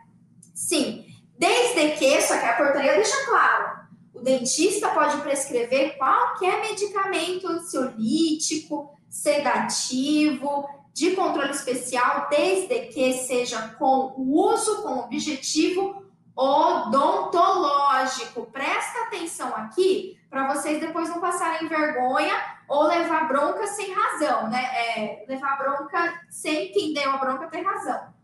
[0.54, 1.03] Sim,
[1.38, 8.96] desde que, só que a portaria deixa claro, o dentista pode prescrever qualquer medicamento ansiolítico,
[9.08, 16.04] sedativo, de controle especial, desde que seja com o uso com objetivo
[16.36, 18.46] odontológico.
[18.46, 22.34] Presta atenção aqui para vocês depois não passarem vergonha
[22.68, 24.62] ou levar bronca sem razão, né?
[24.62, 28.14] É, levar bronca sem entender a bronca ter razão.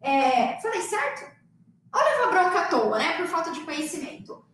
[0.00, 1.41] É, falei certo?
[1.94, 3.16] Ou levar bronca à toa, né?
[3.16, 4.44] Por falta de conhecimento.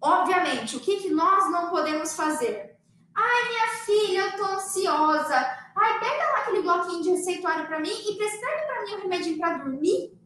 [0.00, 2.78] Obviamente, o que, que nós não podemos fazer?
[3.14, 5.36] Ai, minha filha, eu tô ansiosa.
[5.76, 9.38] Ai, pega lá aquele bloquinho de receituário para mim e prescreve para mim um remédio
[9.38, 10.16] para dormir.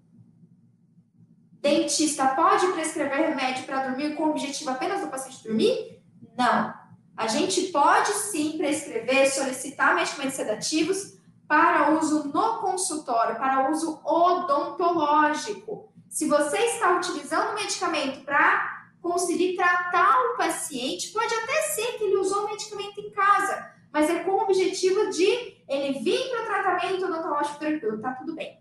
[1.60, 6.02] Dentista pode prescrever remédio para dormir com o objetivo apenas do paciente dormir?
[6.36, 6.74] Não.
[7.16, 15.91] A gente pode sim prescrever, solicitar medicamentos sedativos para uso no consultório, para uso odontológico.
[16.12, 22.04] Se você está utilizando o medicamento para conseguir tratar o paciente, pode até ser que
[22.04, 25.24] ele usou o medicamento em casa, mas é com o objetivo de
[25.66, 28.60] ele vir para o tratamento odontológico tranquilo, tá tudo bem.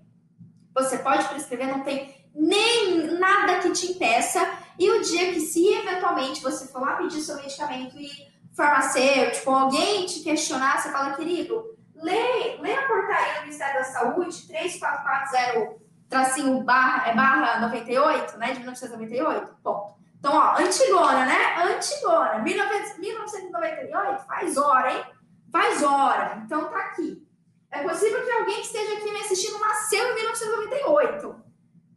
[0.73, 4.39] Você pode prescrever, não tem nem nada que te impeça,
[4.79, 8.09] e o dia que se eventualmente você for lá pedir seu medicamento e
[8.55, 14.47] farmacêutico, alguém te questionar, você fala, querido, lê, lê a portaria do Ministério da Saúde,
[14.47, 15.80] 3440
[16.11, 19.95] tracinho barra, é barra 98, né, de 1998, ponto.
[20.19, 21.55] Então, ó, antigona, né?
[21.63, 22.37] Antigona.
[22.39, 25.03] 1998 faz hora, hein?
[25.51, 26.43] Faz hora.
[26.45, 27.27] Então, tá aqui.
[27.71, 31.35] É possível que alguém que esteja aqui me assistindo nasceu em 1998,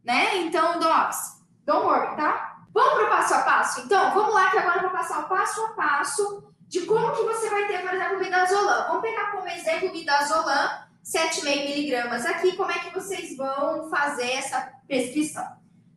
[0.03, 0.37] né?
[0.37, 2.55] Então, Docs, don't worry, tá?
[2.73, 3.81] Vamos para passo a passo?
[3.81, 7.23] Então, vamos lá que agora eu vou passar o passo a passo de como que
[7.23, 8.87] você vai ter, por exemplo, o midazolam.
[8.87, 12.57] Vamos pegar como exemplo o midazolam, 7,5 miligramas aqui.
[12.57, 15.45] Como é que vocês vão fazer essa prescrição?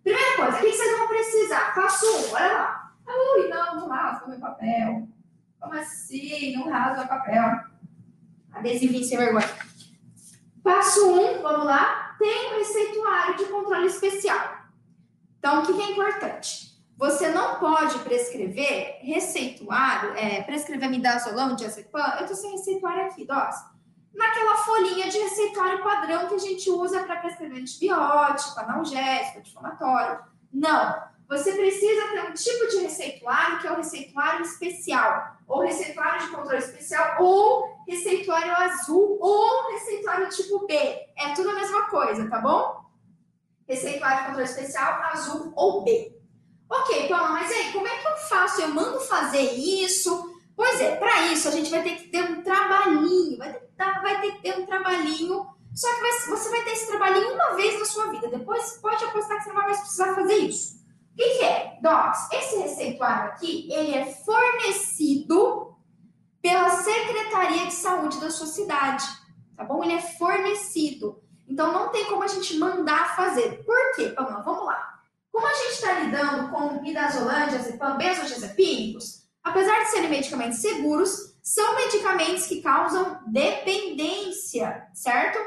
[0.05, 1.75] Primeira coisa, o que vocês vão precisar?
[1.75, 2.93] Passo um, olha lá.
[3.07, 5.09] Ui, não, não rasga meu papel.
[5.59, 6.55] Como assim?
[6.55, 7.43] Não rasga o papel.
[8.53, 9.49] Adesivinho sem vergonha.
[10.63, 12.15] Passo um, vamos lá.
[12.19, 14.59] Tem um receituário de controle especial.
[15.39, 16.69] Então, o que é importante?
[16.99, 22.17] Você não pode prescrever receituário, é, prescrever midazolam, diazepam.
[22.17, 23.78] Eu estou sem receituário aqui, dós
[24.15, 30.21] naquela folhinha de receituário padrão que a gente usa para prescrever antibiótico, analgésico, anti-inflamatório.
[30.53, 31.09] Não.
[31.29, 36.29] Você precisa ter um tipo de receituário que é o receituário especial, ou receituário de
[36.29, 40.75] controle especial, ou receituário azul, ou receituário tipo B.
[40.75, 42.83] É tudo a mesma coisa, tá bom?
[43.69, 46.19] Receituário de controle especial, azul ou B.
[46.71, 48.63] Ok, Paula, mas aí, como é que eu faço?
[48.63, 50.38] Eu mando fazer isso?
[50.59, 54.21] Pois é, para isso a gente vai ter que ter um trabalhinho, vai ter, vai
[54.21, 55.47] ter que ter um trabalhinho.
[55.73, 58.27] Só que vai, você vai ter esse trabalhinho uma vez na sua vida.
[58.27, 60.79] Depois pode apostar que você não vai mais precisar fazer isso.
[61.13, 61.79] O que, que é?
[61.81, 65.77] Docs, esse receituário aqui, ele é fornecido
[66.43, 69.05] pela Secretaria de Saúde da sua cidade,
[69.57, 69.85] tá bom?
[69.85, 71.23] Ele é fornecido.
[71.47, 73.63] Então não tem como a gente mandar fazer.
[73.65, 74.13] Por quê?
[74.19, 74.99] Lá, vamos lá.
[75.31, 81.75] Como a gente está lidando com midazolam, diazepam, benzodiazepínicos, apesar de serem medicamentos seguros, são
[81.77, 85.39] medicamentos que causam dependência, certo?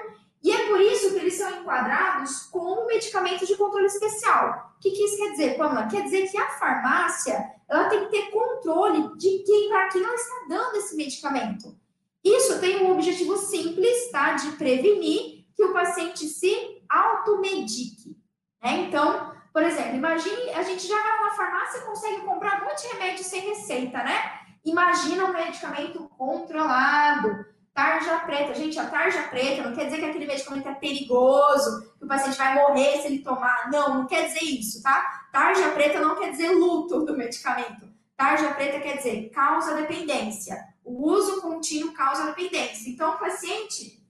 [0.43, 4.73] E é por isso que eles são enquadrados como medicamentos de controle especial.
[4.75, 5.88] O que, que isso quer dizer, Pamela?
[5.88, 10.15] Quer dizer que a farmácia ela tem que ter controle de quem para quem ela
[10.15, 11.77] está dando esse medicamento.
[12.23, 14.34] Isso tem um objetivo simples, tá?
[14.34, 18.17] De prevenir que o paciente se automedique.
[18.62, 18.88] Né?
[18.88, 22.84] Então, por exemplo, imagine, a gente já vai numa farmácia e consegue comprar um monte
[22.84, 24.40] de remédio sem receita, né?
[24.64, 28.54] Imagina um medicamento controlado, tarja preta.
[28.54, 32.38] Gente, a tarja preta não quer dizer que aquele medicamento é perigoso, que o paciente
[32.38, 33.70] vai morrer se ele tomar.
[33.72, 35.28] Não, não quer dizer isso, tá?
[35.32, 37.90] Tarja preta não quer dizer luto do medicamento.
[38.16, 40.64] Tarja preta quer dizer causa dependência.
[40.84, 42.90] O uso contínuo causa dependência.
[42.90, 44.02] Então, o paciente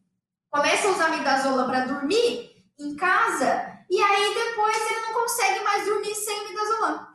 [0.50, 5.84] começa a usar midazolam para dormir em casa e aí depois ele não consegue mais
[5.84, 7.08] dormir sem midazolam.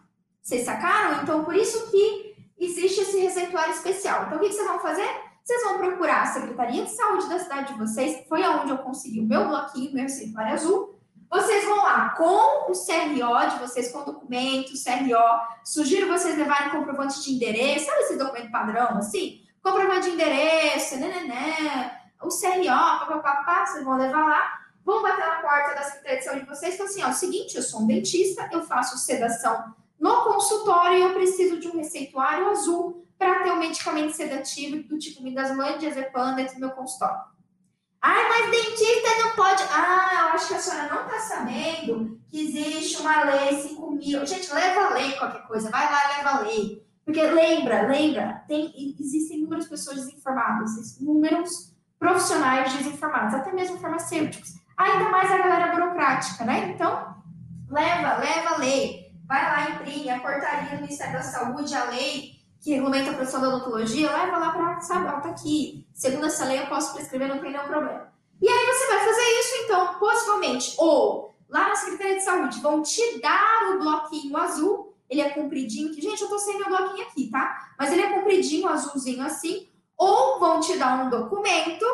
[0.42, 1.22] Vocês sacaram?
[1.22, 4.24] Então, por isso que existe esse receituário especial.
[4.24, 5.08] Então, o que vocês vão fazer?
[5.42, 8.78] Vocês vão procurar a Secretaria de Saúde da cidade de vocês, que foi aonde eu
[8.78, 11.00] consegui o meu bloquinho, meu receituário azul.
[11.30, 15.40] Vocês vão lá com o CRO de vocês, com o documento, CRO.
[15.64, 19.40] Sugiro vocês levarem comprovante de endereço, sabe esse documento padrão, assim?
[19.62, 25.26] Comprovante de endereço, né, né, né, o CRO, papapá, vocês vão levar lá vão bater
[25.26, 28.48] na porta da Secretaria de vocês e falar assim: ó, seguinte, eu sou um dentista,
[28.50, 34.12] eu faço sedação no consultório eu preciso de um receituário azul para ter um medicamento
[34.12, 37.22] sedativo do tipo midazolam, diazepam dentro do meu consultório.
[38.00, 39.62] Ai, mas dentista não pode.
[39.70, 44.26] Ah, eu acho que a senhora não está sabendo que existe uma lei 5 mil.
[44.26, 46.86] Gente, leva a lei qualquer coisa, vai lá e leva a lei.
[47.04, 54.54] Porque lembra, lembra, tem, existem inúmeras pessoas desinformadas, inúmeros profissionais desinformados, até mesmo farmacêuticos.
[54.76, 56.72] Ainda mais a galera burocrática, né?
[56.74, 57.16] Então,
[57.70, 59.06] leva, leva a lei.
[59.26, 63.40] Vai lá, imprime a portaria do Ministério da Saúde, a lei que regulamenta a produção
[63.40, 65.86] da odontologia, leva lá para, sabe, ó, tá aqui.
[65.94, 68.12] Segundo essa lei, eu posso prescrever, não tem nenhum problema.
[68.42, 72.82] E aí você vai fazer isso, então, possivelmente, ou lá na Secretaria de Saúde vão
[72.82, 77.06] te dar o bloquinho azul, ele é compridinho, que, gente, eu tô sem meu bloquinho
[77.06, 77.70] aqui, tá?
[77.78, 81.86] Mas ele é compridinho, azulzinho assim, ou vão te dar um documento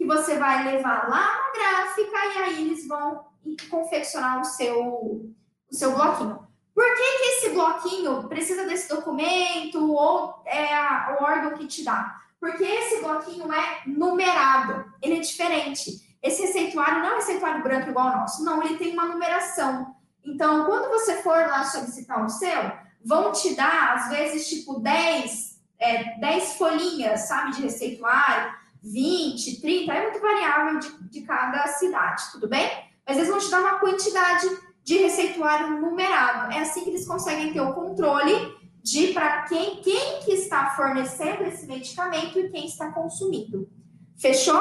[0.00, 3.26] que você vai levar lá na gráfica e aí eles vão
[3.70, 5.34] confeccionar o seu, o
[5.70, 6.38] seu bloquinho.
[6.74, 10.74] Por que, que esse bloquinho precisa desse documento ou é
[11.12, 12.16] o órgão que te dá?
[12.40, 16.16] Porque esse bloquinho é numerado, ele é diferente.
[16.22, 19.94] Esse receituário não é receituário branco igual ao nosso, não, ele tem uma numeração.
[20.24, 22.72] Então, quando você for lá solicitar o seu,
[23.04, 29.92] vão te dar, às vezes, tipo 10, é, 10 folhinhas, sabe, de receituário, 20, 30,
[29.92, 32.68] é muito variável de, de cada cidade, tudo bem?
[33.06, 34.48] Mas eles vão te dar uma quantidade
[34.82, 36.52] de receituário numerado.
[36.52, 41.44] É assim que eles conseguem ter o controle de para quem, quem que está fornecendo
[41.44, 43.68] esse medicamento e quem está consumindo.
[44.18, 44.60] Fechou?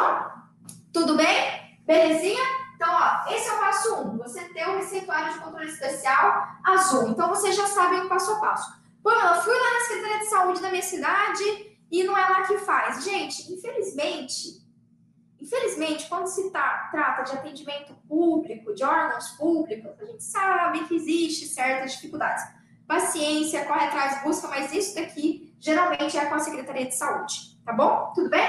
[0.91, 1.79] Tudo bem?
[1.85, 2.43] Belezinha?
[2.75, 4.01] Então, ó, esse é o passo 1.
[4.01, 7.09] Um, você ter o receituário de controle especial azul.
[7.09, 8.79] Então, você já sabe o passo a passo.
[9.03, 12.43] Pô, eu fui lá na Secretaria de Saúde da minha cidade e não é lá
[12.45, 13.03] que faz.
[13.03, 14.59] Gente, infelizmente,
[15.39, 20.95] infelizmente, quando se tá, trata de atendimento público, de órgãos públicos, a gente sabe que
[20.95, 22.43] existe certas dificuldades.
[22.87, 27.73] Paciência, corre atrás, busca, mas isso daqui geralmente é com a Secretaria de Saúde, tá
[27.73, 28.11] bom?
[28.15, 28.47] Tudo bem?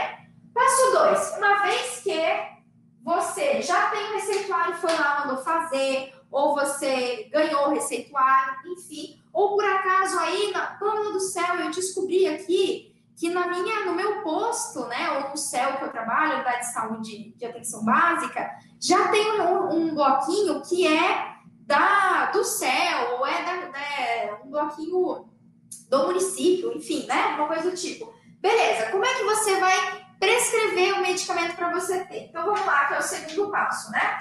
[0.54, 1.38] Passo 2.
[1.38, 2.60] Uma vez que
[3.02, 9.20] você já tem o receituário, foi lá, mandou fazer, ou você ganhou o receituário, enfim,
[9.32, 12.89] ou por acaso aí, na Pâmela do Céu, eu descobri aqui
[13.20, 16.72] que na minha, no meu posto, né, ou no céu que eu trabalho, da de
[16.72, 21.34] saúde de atenção básica, já tem um, um bloquinho que é
[21.66, 25.28] da, do céu, ou é da, da, um bloquinho
[25.90, 28.10] do município, enfim, né, uma coisa do tipo.
[28.40, 32.28] Beleza, como é que você vai prescrever o medicamento para você ter?
[32.28, 34.18] Então vamos lá, que é o segundo passo, né?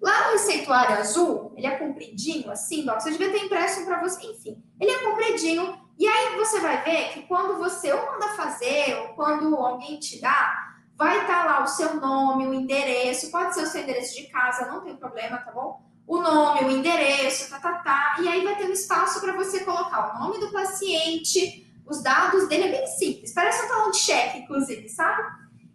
[0.00, 4.24] Lá no receituário azul, ele é compridinho, assim, Doc, você devia ter impresso para você,
[4.26, 4.62] enfim.
[4.80, 9.08] Ele é compridinho, e aí você vai ver que quando você ou manda fazer, ou
[9.14, 13.62] quando alguém te dá, vai estar tá lá o seu nome, o endereço, pode ser
[13.62, 15.82] o seu endereço de casa, não tem problema, tá bom?
[16.06, 18.16] O nome, o endereço, tá, tá, tá.
[18.20, 22.48] E aí vai ter um espaço para você colocar o nome do paciente, os dados
[22.48, 25.22] dele, é bem simples, parece um talão de cheque, inclusive, sabe?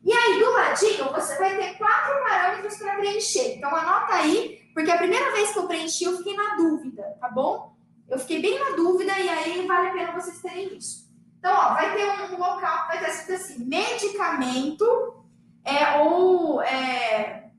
[0.03, 3.57] E aí, do ladinho, você vai ter quatro parâmetros para preencher.
[3.57, 7.29] Então, anota aí, porque a primeira vez que eu preenchi, eu fiquei na dúvida, tá
[7.29, 7.70] bom?
[8.11, 11.09] Eu fiquei bem na dúvida e aí vale a pena vocês terem isso.
[11.39, 15.23] Então, ó, vai ter um, local que vai estar escrito assim: medicamento
[15.63, 17.51] é, ou, é,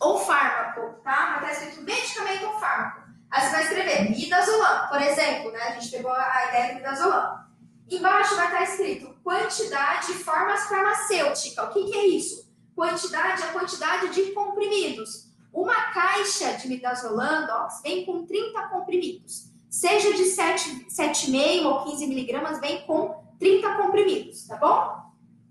[0.00, 1.38] ou fármaco, tá?
[1.40, 3.04] Vai estar escrito medicamento ou fármaco.
[3.30, 5.62] Aí você vai escrever midazolam, por exemplo, né?
[5.62, 7.44] A gente pegou a ideia do midazolam.
[7.88, 11.68] Embaixo vai estar escrito quantidade de formas farmacêuticas.
[11.68, 12.52] O que, que é isso?
[12.74, 15.28] Quantidade é a quantidade de comprimidos.
[15.52, 22.60] Uma caixa de midazolam, docs, vem com 30 comprimidos seja de 7,5 ou 15 miligramas,
[22.60, 25.02] vem com 30 comprimidos, tá bom?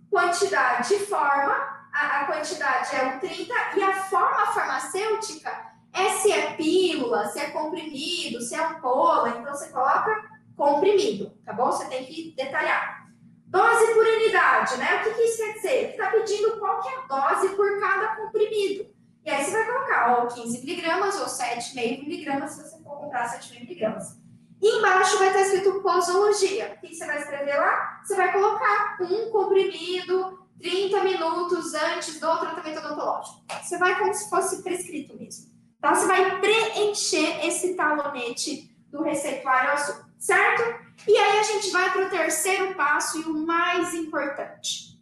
[0.10, 1.52] Quantidade de forma,
[1.92, 7.40] a, a, quantidade é o 30 e a forma farmacêutica é se é pílula, se
[7.40, 11.66] é comprimido, se é ampola, então você coloca comprimido, tá bom?
[11.66, 13.06] Você tem que detalhar.
[13.48, 15.02] Dose por unidade, né?
[15.02, 15.74] O que, que isso quer dizer?
[15.74, 18.93] Ele está pedindo qual que é a dose por cada comprimido.
[19.26, 23.40] E aí você vai colocar ou 15 miligramas ou 7,5 miligramas se você for comprar
[23.40, 24.18] 7,5 miligramas.
[24.62, 26.78] E embaixo vai estar escrito posologia.
[26.78, 28.02] O que você vai escrever lá?
[28.04, 33.44] Você vai colocar um comprimido 30 minutos antes do tratamento odontológico.
[33.62, 35.52] Você vai como se fosse prescrito mesmo.
[35.82, 35.94] Tá?
[35.94, 40.64] Você vai preencher esse talonete do receituário azul, certo?
[41.08, 44.98] E aí a gente vai para o terceiro passo e o mais importante.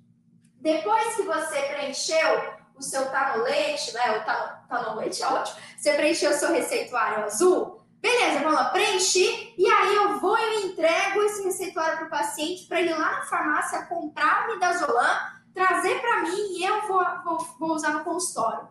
[0.60, 4.18] Depois que você preencheu o seu tanolete, né?
[4.18, 5.58] O tanolete, ótimo.
[5.78, 7.80] Você preencheu o seu receituário azul.
[8.02, 9.54] Beleza, vamos lá, preenchi.
[9.58, 13.22] E aí eu vou e entrego esse receituário para o paciente para ele lá na
[13.24, 15.20] farmácia comprar o midazolam,
[15.54, 18.68] trazer para mim e eu vou, vou, vou usar no consultório.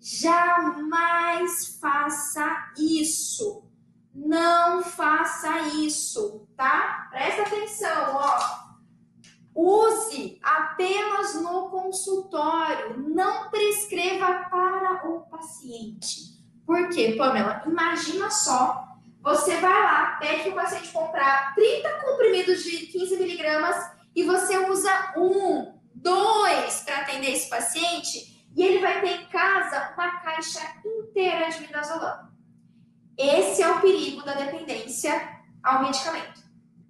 [0.00, 3.62] Jamais faça isso.
[4.14, 7.08] Não faça isso, tá?
[7.10, 8.61] Presta atenção, ó.
[9.54, 16.42] Use apenas no consultório, não prescreva para o paciente.
[16.66, 17.62] Por quê, Pamela?
[17.66, 18.82] Imagina só,
[19.22, 23.76] você vai lá, pede o paciente comprar 30 comprimidos de 15 miligramas
[24.14, 29.92] e você usa um, dois para atender esse paciente e ele vai ter em casa
[29.94, 32.30] uma caixa inteira de midazolam.
[33.16, 36.42] Esse é o perigo da dependência ao medicamento,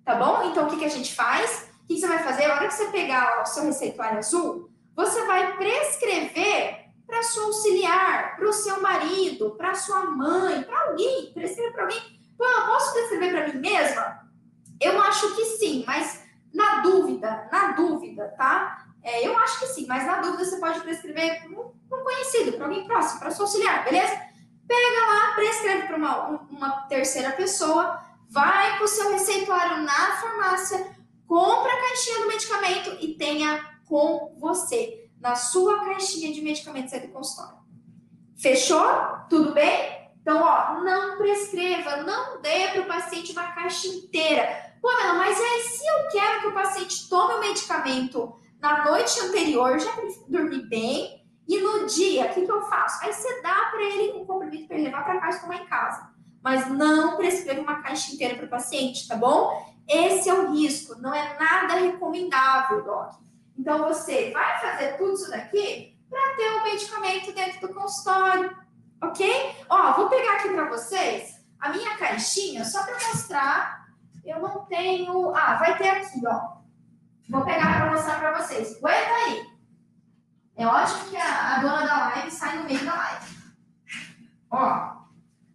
[0.05, 0.51] tá bom?
[0.51, 1.62] Então, o que, que a gente faz?
[1.93, 2.45] Que você vai fazer?
[2.45, 8.37] A hora que você pegar o seu receituário azul, você vai prescrever para sua auxiliar,
[8.37, 12.01] para o seu marido, para sua mãe, para alguém, prescrever para alguém.
[12.39, 14.23] Pô, eu posso prescrever para mim mesma?
[14.81, 18.87] Eu acho que sim, mas na dúvida, na dúvida, tá?
[19.03, 22.65] É, eu acho que sim, mas na dúvida você pode prescrever para um conhecido, para
[22.65, 24.19] alguém próximo, para seu auxiliar, beleza?
[24.67, 30.92] Pega lá, prescreve para uma, uma terceira pessoa, vai com o seu receituário na farmácia,
[31.33, 37.01] compra a caixinha do medicamento e tenha com você, na sua caixinha de medicamentos aí
[37.01, 37.57] do consultório.
[38.37, 38.87] Fechou?
[39.31, 40.13] Tudo bem?
[40.21, 44.77] Então, ó, não prescreva, não dê para o paciente uma caixa inteira.
[44.83, 49.19] Pô, Ana, mas aí se eu quero que o paciente tome o medicamento na noite
[49.21, 49.91] anterior, já
[50.29, 53.03] dormir bem, e no dia, o que, que eu faço?
[53.03, 55.67] Aí você dá para ele um comprimido para ele levar para casa e tomar em
[55.67, 56.13] casa.
[56.45, 59.72] Mas não prescreva uma caixa inteira para o paciente, tá bom?
[59.89, 63.15] Esse é o risco, não é nada recomendável, Doc.
[63.59, 68.57] Então você vai fazer tudo isso daqui para ter o um medicamento dentro do consultório,
[69.03, 69.57] ok?
[69.69, 73.87] Ó, vou pegar aqui para vocês a minha caixinha só para mostrar.
[74.25, 75.35] Eu não tenho.
[75.35, 76.63] Ah, vai ter aqui, ó.
[77.29, 78.77] Vou pegar para mostrar para vocês.
[78.77, 79.53] Aguenta aí.
[80.57, 83.27] É ótimo que a, a, dona da live sai no meio da live.
[84.51, 84.97] Ó,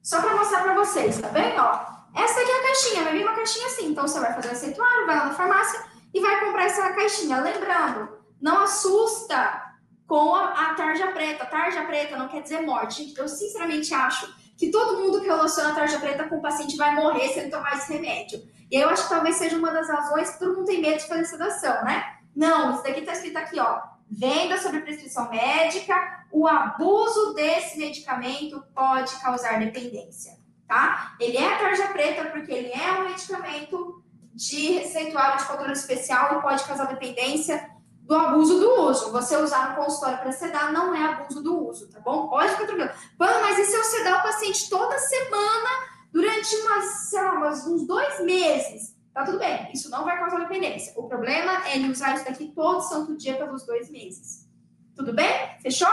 [0.01, 1.61] só para mostrar para vocês, tá vendo?
[1.61, 3.87] Ó, essa aqui é a caixinha, vai vir uma caixinha assim.
[3.87, 5.79] Então, você vai fazer o receituário, vai lá na farmácia
[6.11, 7.39] e vai comprar essa caixinha.
[7.41, 8.09] Lembrando,
[8.41, 9.63] não assusta
[10.07, 11.45] com a, a tarja preta.
[11.45, 13.13] Tarja preta não quer dizer morte.
[13.15, 16.95] Eu, sinceramente, acho que todo mundo que relaciona a tarja preta com o paciente vai
[16.95, 18.41] morrer se ele tomar esse remédio.
[18.71, 21.07] E eu acho que talvez seja uma das razões que todo mundo tem medo de
[21.07, 22.17] fazer sedação, né?
[22.35, 23.79] Não, isso daqui tá escrito aqui, ó.
[24.09, 30.36] Venda sobre prescrição médica, o abuso desse medicamento pode causar dependência
[30.67, 31.15] tá?
[31.19, 34.03] Ele é tarja preta porque ele é um medicamento
[34.33, 39.11] de receituário de controle especial e pode causar dependência do abuso do uso.
[39.11, 42.27] Você usar no consultório para sedar não é abuso do uso, tá bom?
[42.27, 42.91] Pode ficar tranquilo.
[43.17, 45.69] Mas e se eu sedar o paciente toda semana
[46.11, 48.95] durante umas, sei lá, umas, uns dois meses?
[49.13, 50.93] Tá tudo bem, isso não vai causar dependência.
[50.95, 54.47] O problema é ele usar isso daqui todo santo dia pelos dois meses.
[54.95, 55.59] Tudo bem?
[55.59, 55.89] Fechou?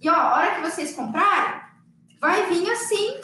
[0.00, 1.62] E ó, a hora que vocês comprarem,
[2.20, 3.20] vai vir assim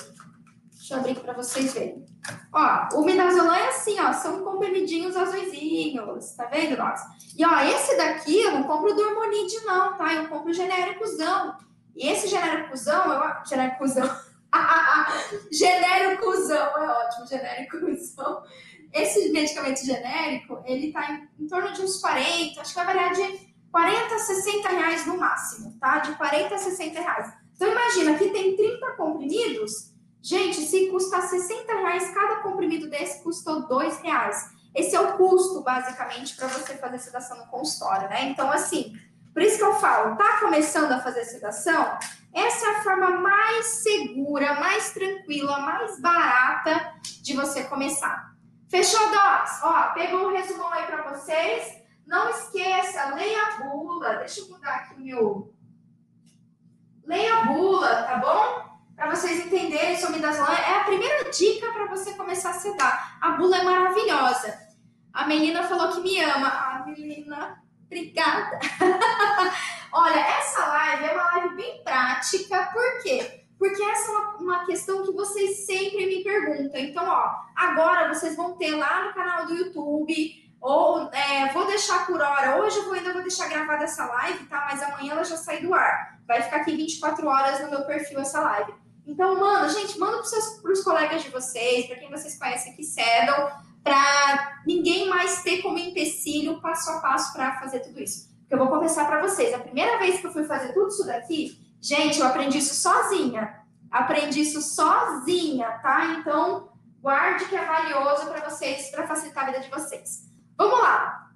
[0.90, 2.04] Deixa eu abrir aqui para vocês verem.
[2.52, 7.00] Ó, o midazolam é assim, ó, são comprimidinhos azuisinhos, tá vendo, nós?
[7.38, 10.12] E ó, esse daqui eu não compro do Hormonide não, tá?
[10.12, 11.56] Eu compro genéricozão.
[11.94, 13.22] E esse genéricozão, eu...
[13.46, 14.20] Genéricozão.
[15.52, 18.42] genéricozão, é ótimo, genéricozão.
[18.92, 23.14] Esse medicamento genérico, ele tá em, em torno de uns 40, acho que vai variar
[23.14, 26.00] de 40 a 60 reais no máximo, tá?
[26.00, 27.32] De 40 a 60 reais.
[27.54, 29.90] Então imagina, aqui tem 30 comprimidos,
[30.22, 34.50] Gente, se custa 60 reais, cada comprimido desse custou 2 reais.
[34.74, 38.28] Esse é o custo, basicamente, para você fazer sedação no consultório, né?
[38.28, 38.94] Então, assim,
[39.32, 41.98] por isso que eu falo, tá começando a fazer sedação?
[42.32, 48.30] Essa é a forma mais segura, mais tranquila, mais barata de você começar.
[48.68, 49.62] Fechou, Docs?
[49.62, 51.80] Ó, pegou o resumão aí para vocês.
[52.06, 54.16] Não esqueça, leia a bula.
[54.16, 55.54] Deixa eu mudar aqui o meu.
[57.04, 58.69] Leia a bula, tá bom?
[59.00, 60.52] Para vocês entenderem sobre midazolam.
[60.52, 63.16] É a primeira dica para você começar a sedar.
[63.18, 64.54] A bula é maravilhosa.
[65.10, 66.48] A menina falou que me ama.
[66.48, 68.58] Ah, menina, obrigada.
[69.90, 72.68] Olha, essa live é uma live bem prática.
[72.74, 73.46] Por quê?
[73.58, 76.78] Porque essa é uma, uma, questão que vocês sempre me perguntam.
[76.78, 82.06] Então, ó, agora vocês vão ter lá no canal do YouTube, ou é, vou deixar
[82.06, 82.62] por hora.
[82.62, 84.68] Hoje eu vou, ainda vou deixar gravada essa live, tá?
[84.70, 86.20] Mas amanhã ela já sai do ar.
[86.26, 88.80] Vai ficar aqui 24 horas no meu perfil essa live.
[89.10, 90.22] Então, manda, gente, manda
[90.62, 93.50] para os colegas de vocês, para quem vocês conhecem que cedam,
[93.82, 98.28] para ninguém mais ter como empecilho passo a passo para fazer tudo isso.
[98.38, 101.04] Porque eu vou confessar para vocês, a primeira vez que eu fui fazer tudo isso
[101.04, 103.58] daqui, gente, eu aprendi isso sozinha.
[103.90, 106.16] Aprendi isso sozinha, tá?
[106.20, 106.68] Então,
[107.02, 110.30] guarde que é valioso para vocês, para facilitar a vida de vocês.
[110.56, 111.32] Vamos lá.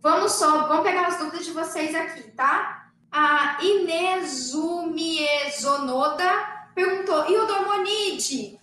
[0.00, 2.88] Vamos só, vamos pegar as dúvidas de vocês aqui, tá?
[3.12, 8.58] A Inezumiexonoda perguntou, e o Dormonide?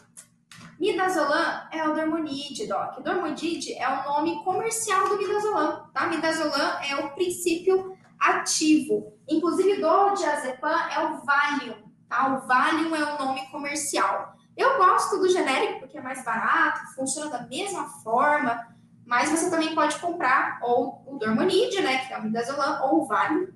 [0.79, 3.01] Midazolam é o Dormonide, Doc.
[3.03, 6.07] Dormonide é o nome comercial do Midazolam, tá?
[6.07, 9.13] Midazolam é o princípio ativo.
[9.29, 9.79] Inclusive,
[10.17, 12.35] diazepam é o Valium, tá?
[12.35, 14.33] O Valium é o nome comercial.
[14.57, 18.67] Eu gosto do genérico porque é mais barato, funciona da mesma forma,
[19.05, 23.05] mas você também pode comprar ou o Dormonide, né, que é o Midazolam, ou o
[23.05, 23.53] Valium.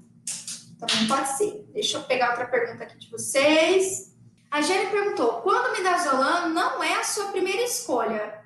[0.80, 1.66] Também pode ser.
[1.74, 4.15] Deixa eu pegar outra pergunta aqui de vocês.
[4.56, 8.42] A Jenny perguntou: quando Midazolam não é a sua primeira escolha?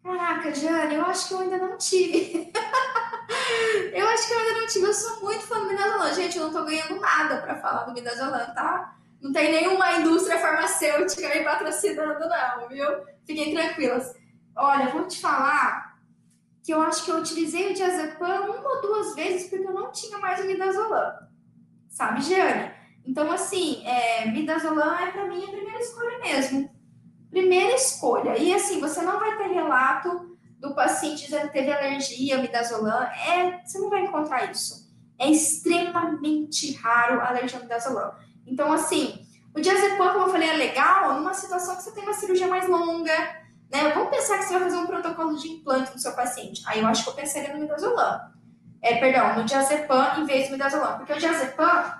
[0.00, 2.52] Caraca, Jane, eu acho que eu ainda não tive.
[3.94, 4.86] eu acho que eu ainda não tive.
[4.86, 6.14] Eu sou muito fã do Midazolam.
[6.14, 8.96] Gente, eu não tô ganhando nada para falar do Midazolam, tá?
[9.20, 12.86] Não tem nenhuma indústria farmacêutica me patrocinando, não, viu?
[13.26, 14.14] Fiquem tranquilas.
[14.54, 15.98] Olha, vou te falar
[16.62, 19.90] que eu acho que eu utilizei o diazepam uma ou duas vezes porque eu não
[19.90, 21.12] tinha mais o midazolam.
[21.88, 22.77] Sabe, Jeane?
[23.06, 26.70] Então, assim, é, midazolam é para mim a primeira escolha mesmo.
[27.30, 28.38] Primeira escolha.
[28.38, 33.02] E assim, você não vai ter relato do paciente dizendo que teve alergia ao midazolam.
[33.02, 34.88] É, você não vai encontrar isso.
[35.18, 38.12] É extremamente raro a alergia ao midazolam.
[38.46, 42.12] Então, assim, o diazepam, como eu falei, é legal numa situação que você tem uma
[42.12, 43.12] cirurgia mais longa,
[43.70, 43.92] né?
[43.94, 46.62] Vamos pensar que você vai fazer um protocolo de implante no seu paciente.
[46.66, 48.20] Aí eu acho que eu pensaria no midazolam.
[48.80, 50.96] É, perdão, no diazepam em vez do midazolam.
[50.96, 51.92] Porque o diazepam,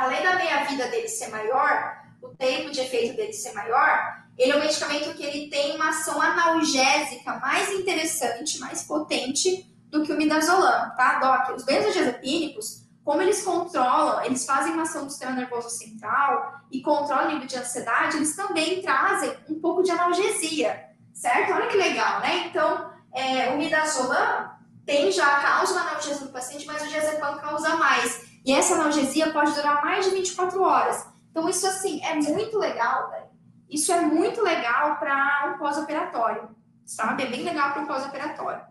[0.00, 4.56] além da meia-vida dele ser maior, o tempo de efeito dele ser maior, ele é
[4.56, 10.16] um medicamento que ele tem uma ação analgésica mais interessante, mais potente do que o
[10.16, 11.54] midazolam, tá, Doc?
[11.54, 17.26] Os benzodiazepínicos, como eles controlam, eles fazem uma ação do sistema nervoso central e controlam
[17.26, 20.82] o nível de ansiedade, eles também trazem um pouco de analgesia,
[21.12, 21.52] certo?
[21.52, 22.46] Olha que legal, né?
[22.46, 24.50] Então, é, o midazolam
[24.86, 28.29] tem já causa uma analgesia no paciente, mas o diazepam causa mais.
[28.44, 31.06] E essa analgesia pode durar mais de 24 horas.
[31.30, 33.24] Então, isso, assim, é muito legal, né?
[33.68, 36.48] Isso é muito legal para um pós-operatório,
[36.84, 37.22] sabe?
[37.22, 38.62] É bem legal para um pós-operatório.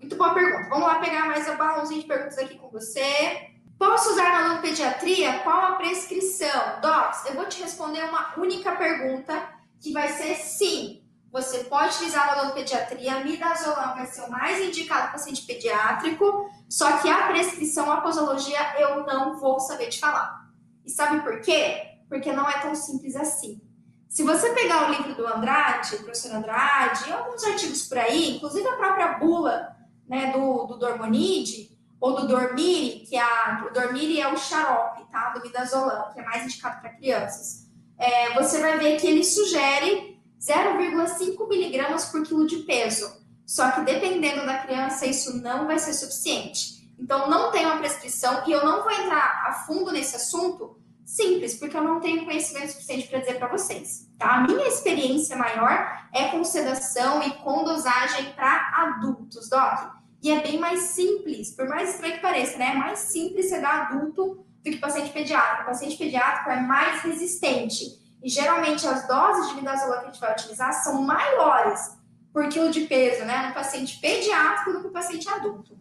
[0.00, 0.70] Muito boa pergunta.
[0.70, 3.50] Vamos lá pegar mais um balãozinho de perguntas aqui com você.
[3.78, 5.40] Posso usar na logopediatria?
[5.40, 6.80] Qual a prescrição?
[6.80, 9.48] Docs, eu vou te responder uma única pergunta,
[9.80, 11.02] que vai ser sim.
[11.30, 16.98] Você pode utilizar na logopediatria, midazolam vai ser o mais indicado para paciente pediátrico, só
[16.98, 20.48] que a prescrição, a posologia, eu não vou saber te falar.
[20.84, 21.98] E sabe por quê?
[22.08, 23.60] Porque não é tão simples assim.
[24.08, 28.36] Se você pegar o livro do Andrade, o professor Andrade, e alguns artigos por aí,
[28.36, 29.76] inclusive a própria bula
[30.08, 35.04] né, do, do Dormonide, ou do Dormire, que é a, o Dormire é o xarope,
[35.10, 35.30] tá?
[35.30, 37.68] Do midazolam, que é mais indicado para crianças.
[37.98, 43.10] É, você vai ver que ele sugere 0,5 miligramas por quilo de peso.
[43.46, 46.78] Só que dependendo da criança, isso não vai ser suficiente.
[46.98, 51.54] Então, não tem uma prescrição e eu não vou entrar a fundo nesse assunto simples,
[51.54, 54.06] porque eu não tenho conhecimento suficiente para dizer para vocês.
[54.18, 54.34] Tá?
[54.34, 59.96] A minha experiência maior é com sedação e com dosagem para adultos, Doc.
[60.22, 62.72] E é bem mais simples, por mais estranho que pareça, né?
[62.72, 65.62] É mais simples você dar adulto do que paciente pediátrico.
[65.62, 67.84] O paciente pediátrico é mais resistente.
[68.22, 71.96] E geralmente as doses de midazolam que a gente vai utilizar são maiores
[72.32, 73.48] por quilo de peso, né?
[73.48, 75.78] No paciente pediátrico do que no paciente adulto.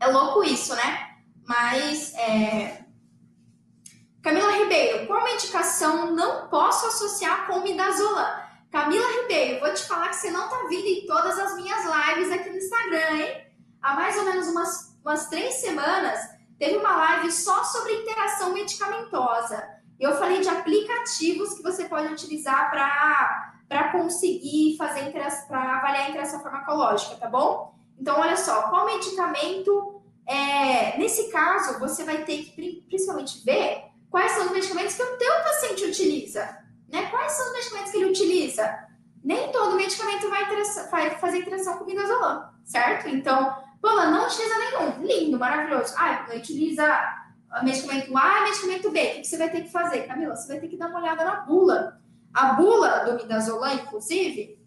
[0.00, 1.16] É louco isso, né?
[1.44, 2.84] Mas é...
[4.22, 8.44] Camila Ribeiro, qual medicação não posso associar com midazolam?
[8.72, 12.32] Camila Ribeiro, vou te falar que você não tá vindo em todas as minhas lives
[12.32, 13.46] aqui no Instagram, hein?
[13.86, 16.18] há mais ou menos umas, umas três semanas,
[16.58, 19.75] teve uma live só sobre interação medicamentosa.
[19.98, 22.70] Eu falei de aplicativos que você pode utilizar
[23.68, 27.74] para conseguir fazer para avaliar a interação farmacológica, tá bom?
[27.98, 29.94] Então, olha só, qual medicamento.
[30.28, 35.16] É, nesse caso, você vai ter que principalmente ver quais são os medicamentos que o
[35.18, 36.58] teu paciente utiliza.
[36.88, 37.06] Né?
[37.10, 38.86] Quais são os medicamentos que ele utiliza?
[39.22, 40.44] Nem todo medicamento vai,
[40.90, 43.08] vai fazer interação com midazolam, certo?
[43.08, 45.06] Então, Paula, não utiliza nenhum.
[45.06, 45.94] Lindo, maravilhoso.
[45.96, 46.84] Ah, utiliza
[47.62, 49.00] medicamento A e medicamento B.
[49.00, 50.06] O que você vai ter que fazer?
[50.06, 52.00] Camila, você vai ter que dar uma olhada na bula.
[52.34, 54.58] A bula do midazolam, inclusive,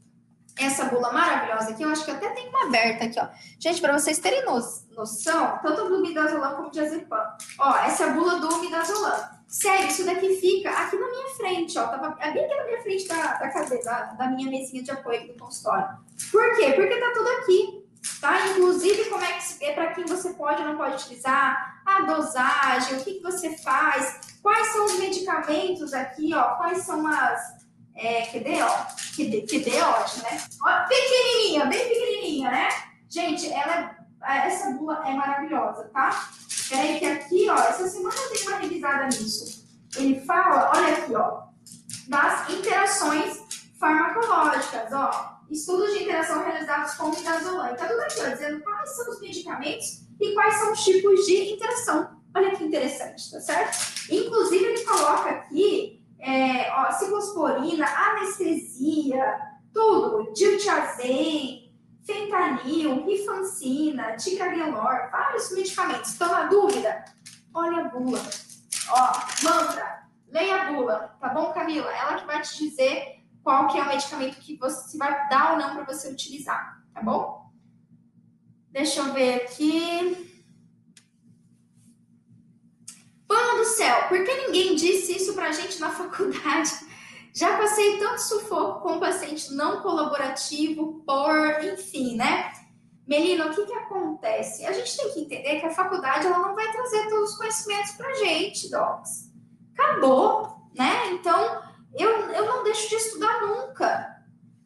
[0.57, 3.27] essa bula maravilhosa aqui, eu acho que até tem uma aberta aqui, ó.
[3.59, 7.23] Gente, para vocês terem noção, tanto do midazolam como do diazepam.
[7.59, 9.39] Ó, essa é a bula do midazolam.
[9.47, 11.88] Sério, isso daqui fica aqui na minha frente, ó.
[11.88, 15.19] Tava bem aqui na minha frente da, da cadeira, da, da minha mesinha de apoio
[15.19, 15.97] aqui do consultório.
[16.32, 16.73] Por quê?
[16.73, 17.78] Porque tá tudo aqui
[18.22, 18.47] tá?
[18.47, 22.97] Inclusive, como é que é para quem você pode ou não pode utilizar, a dosagem,
[22.97, 27.60] o que, que você faz, quais são os medicamentos aqui, ó, quais são as.
[27.95, 28.70] É, cadê, ó?
[29.18, 30.41] Cadê, cadê, ótimo, né?
[30.64, 32.70] Ó, pequenininha, bem pequenininha, né?
[33.10, 36.30] Gente, ela é, essa bula é maravilhosa, tá?
[36.70, 39.68] Peraí que aqui, ó, essa semana eu dei uma revisada nisso.
[39.95, 41.43] Ele fala, olha aqui, ó,
[42.08, 43.39] das interações
[43.80, 45.39] farmacológicas, ó.
[45.50, 47.76] Estudos de interação realizados com midazolam.
[47.76, 51.54] Tá tudo aqui, ó, dizendo quais são os medicamentos e quais são os tipos de
[51.54, 52.20] interação.
[52.36, 54.12] Olha que interessante, tá certo?
[54.12, 59.39] Inclusive, ele coloca aqui é, ó, ciclosporina, anestesia,
[59.74, 61.74] tudo, diltiazem,
[62.06, 66.12] fentanil, rifancina, ticagrelor, vários medicamentos.
[66.12, 67.06] Estão na dúvida?
[67.54, 68.22] Olha a bula.
[68.91, 69.12] Ó,
[69.43, 71.91] mantra, leia a bula, tá bom, Camila?
[71.91, 73.18] Ela que vai te dizer
[73.50, 77.02] qual que é o medicamento que você vai dar ou não para você utilizar, tá
[77.02, 77.50] bom?
[78.70, 80.43] Deixa eu ver aqui.
[83.28, 86.70] Pano do céu, por que ninguém disse isso pra gente na faculdade?
[87.34, 92.54] Já passei tanto sufoco com paciente não colaborativo, por, enfim, né?
[93.08, 94.64] Melina, o que, que acontece?
[94.64, 97.93] A gente tem que entender que a faculdade ela não vai trazer todos os conhecimentos
[97.93, 99.32] pra gente, docs.
[99.74, 101.14] Acabou, né?
[101.14, 104.18] Então, eu, eu não deixo de estudar nunca.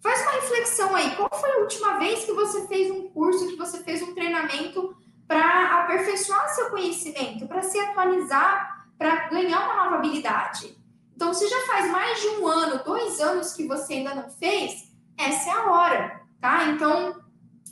[0.01, 1.15] Faz uma reflexão aí.
[1.15, 4.95] Qual foi a última vez que você fez um curso, que você fez um treinamento
[5.27, 10.77] para aperfeiçoar seu conhecimento, para se atualizar, para ganhar uma nova habilidade?
[11.15, 14.91] Então, se já faz mais de um ano, dois anos que você ainda não fez,
[15.17, 16.65] essa é a hora, tá?
[16.65, 17.21] Então,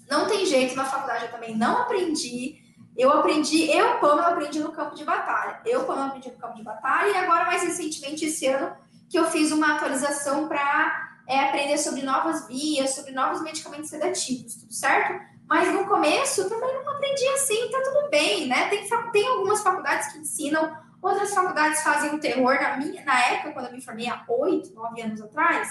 [0.09, 2.61] não tem jeito, na faculdade eu também não aprendi.
[2.95, 5.61] Eu aprendi, eu, Pamela, aprendi no campo de batalha.
[5.65, 8.75] Eu, Pamela, aprendi no campo de batalha e agora, mais recentemente, esse ano,
[9.11, 14.55] que eu fiz uma atualização para é, aprender sobre novas vias, sobre novos medicamentos sedativos,
[14.55, 15.21] tudo certo?
[15.47, 18.69] Mas no começo também não aprendi assim, tá tudo bem, né?
[18.69, 22.53] Tem, tem algumas faculdades que ensinam Outras faculdades fazem o terror.
[22.61, 25.67] Na, minha, na época, quando eu me formei há oito, nove anos atrás,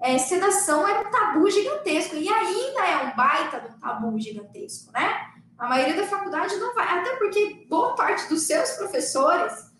[0.00, 2.14] é, sedação era um tabu gigantesco.
[2.16, 5.30] E ainda é um baita de um tabu gigantesco, né?
[5.56, 6.86] A maioria da faculdade não vai.
[6.98, 9.74] Até porque boa parte dos seus professores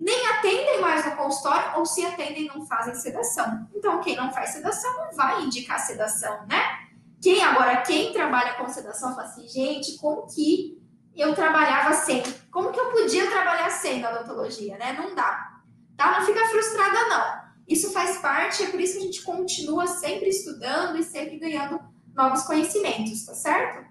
[0.00, 3.68] nem atendem mais no consultório, ou se atendem, não fazem sedação.
[3.74, 6.88] Então, quem não faz sedação não vai indicar sedação, né?
[7.20, 10.80] Quem agora, quem trabalha com sedação, fala assim, gente, como que
[11.14, 12.22] eu trabalhava sem.
[12.50, 14.94] Como que eu podia trabalhar sem na odontologia, né?
[14.94, 15.60] Não dá.
[15.98, 16.18] Tá?
[16.18, 17.50] Não fica frustrada, não.
[17.68, 21.78] Isso faz parte, é por isso que a gente continua sempre estudando e sempre ganhando
[22.14, 23.86] novos conhecimentos, tá certo?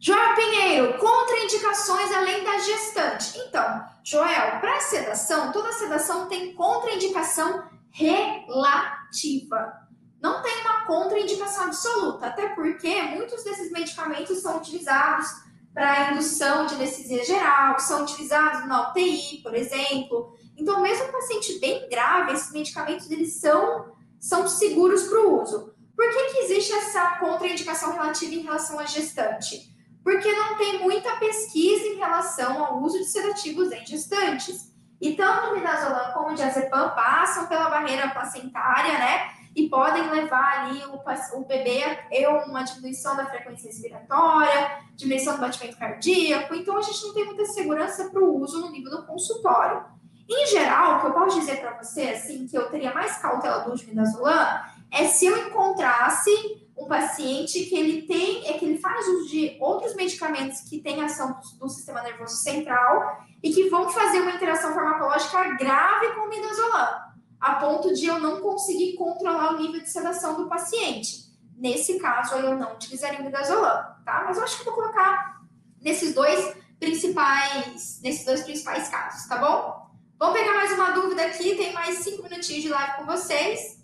[0.00, 3.38] Joel Pinheiro, contraindicações além da gestante.
[3.38, 9.90] Então, Joel, para sedação, toda sedação tem contraindicação relativa
[10.20, 15.26] não tem uma contraindicação absoluta, até porque muitos desses medicamentos são utilizados
[15.72, 20.36] para indução de anestesia geral, são utilizados na UTI, por exemplo.
[20.56, 25.74] Então, mesmo um paciente bem grave, esses medicamentos eles são, são seguros para o uso.
[25.96, 29.69] Por que, que existe essa contraindicação relativa em relação à gestante?
[30.10, 34.74] Porque não tem muita pesquisa em relação ao uso de sedativos em gestantes.
[35.00, 39.30] E tanto o midazolam como o diazepam passam pela barreira placentária, né?
[39.54, 45.40] e podem levar ali o, o bebê a uma diminuição da frequência respiratória, diminuição do
[45.40, 46.54] batimento cardíaco.
[46.56, 49.84] Então, a gente não tem muita segurança para o uso no nível do consultório.
[50.28, 53.60] Em geral, o que eu posso dizer para você, assim, que eu teria mais cautela
[53.60, 56.30] do uso de midazolam, é se eu encontrasse
[56.76, 61.02] um paciente que ele tem, é que ele faz uso de outros medicamentos que têm
[61.02, 66.28] ação do, sistema nervoso central e que vão fazer uma interação farmacológica grave com o
[66.28, 67.10] midazolam
[67.40, 71.30] a ponto de eu não conseguir controlar o nível de sedação do paciente.
[71.56, 74.24] Nesse caso, eu não utilizaria o midazolam, tá?
[74.26, 75.40] Mas eu acho que vou colocar
[75.80, 79.90] nesses dois principais, nesses dois principais casos, tá bom?
[80.18, 83.79] Vamos pegar mais uma dúvida aqui, tem mais cinco minutinhos de live com vocês.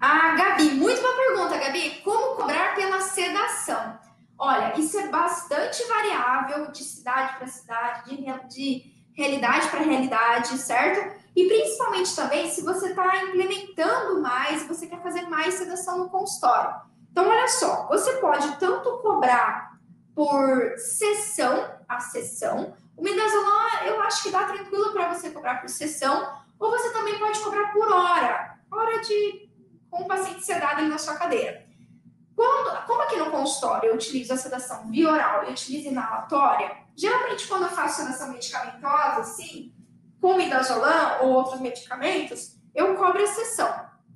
[0.00, 2.00] A Gabi, muito boa pergunta, Gabi.
[2.02, 3.98] Como cobrar pela sedação?
[4.38, 11.20] Olha, isso é bastante variável de cidade para cidade, de, de realidade para realidade, certo?
[11.36, 16.80] E principalmente também se você está implementando mais, você quer fazer mais sedação no consultório.
[17.12, 19.78] Então, olha só, você pode tanto cobrar
[20.14, 22.74] por sessão a sessão.
[22.96, 26.26] O midazolam, eu acho que dá tranquilo para você cobrar por sessão,
[26.58, 29.49] ou você também pode cobrar por hora, hora de
[29.90, 31.66] com o paciente sedado na sua cadeira.
[32.36, 37.48] Quando, como aqui no consultório eu utilizo a sedação via oral e utilizo inalatória, Geralmente,
[37.48, 39.72] quando eu faço sedação medicamentosa, assim,
[40.20, 43.68] com midazolam ou outros medicamentos, eu cobro a sessão.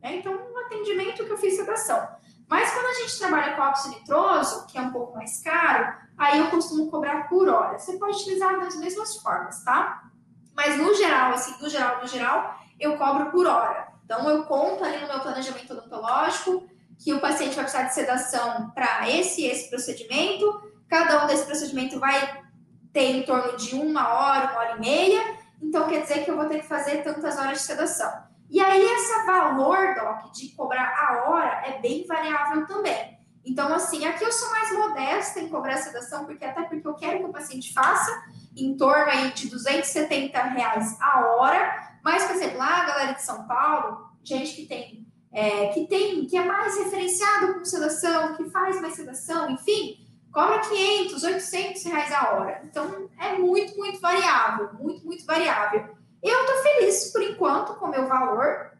[0.02, 0.16] Né?
[0.16, 2.06] Então, um atendimento que eu fiz sedação.
[2.46, 6.38] Mas quando a gente trabalha com óxido nitroso, que é um pouco mais caro, aí
[6.38, 7.78] eu costumo cobrar por hora.
[7.78, 10.10] Você pode utilizar das mesmas formas, tá?
[10.54, 13.93] Mas no geral, assim, do geral, no geral, eu cobro por hora.
[14.04, 18.70] Então, eu conto ali no meu planejamento odontológico que o paciente vai precisar de sedação
[18.70, 20.72] para esse esse procedimento.
[20.88, 22.44] Cada um desse procedimento vai
[22.92, 25.36] tem em torno de uma hora, uma hora e meia.
[25.60, 28.10] então quer dizer que eu vou ter que fazer tantas horas de sedação.
[28.48, 33.18] E aí, esse valor, Doc, de cobrar a hora é bem variável também.
[33.44, 37.18] Então, assim, aqui eu sou mais modesta em cobrar sedação, porque até porque eu quero
[37.18, 38.10] que o paciente faça
[38.56, 41.93] em torno aí de 270 reais a hora.
[42.04, 46.26] Mas, por exemplo, lá a galera de São Paulo, gente que tem, é, que tem,
[46.26, 52.12] que é mais referenciado com sedação, que faz mais sedação, enfim, cobra 500, 800 reais
[52.12, 52.60] a hora.
[52.64, 55.96] Então, é muito, muito variável, muito, muito variável.
[56.22, 58.72] Eu estou feliz, por enquanto, com o meu valor.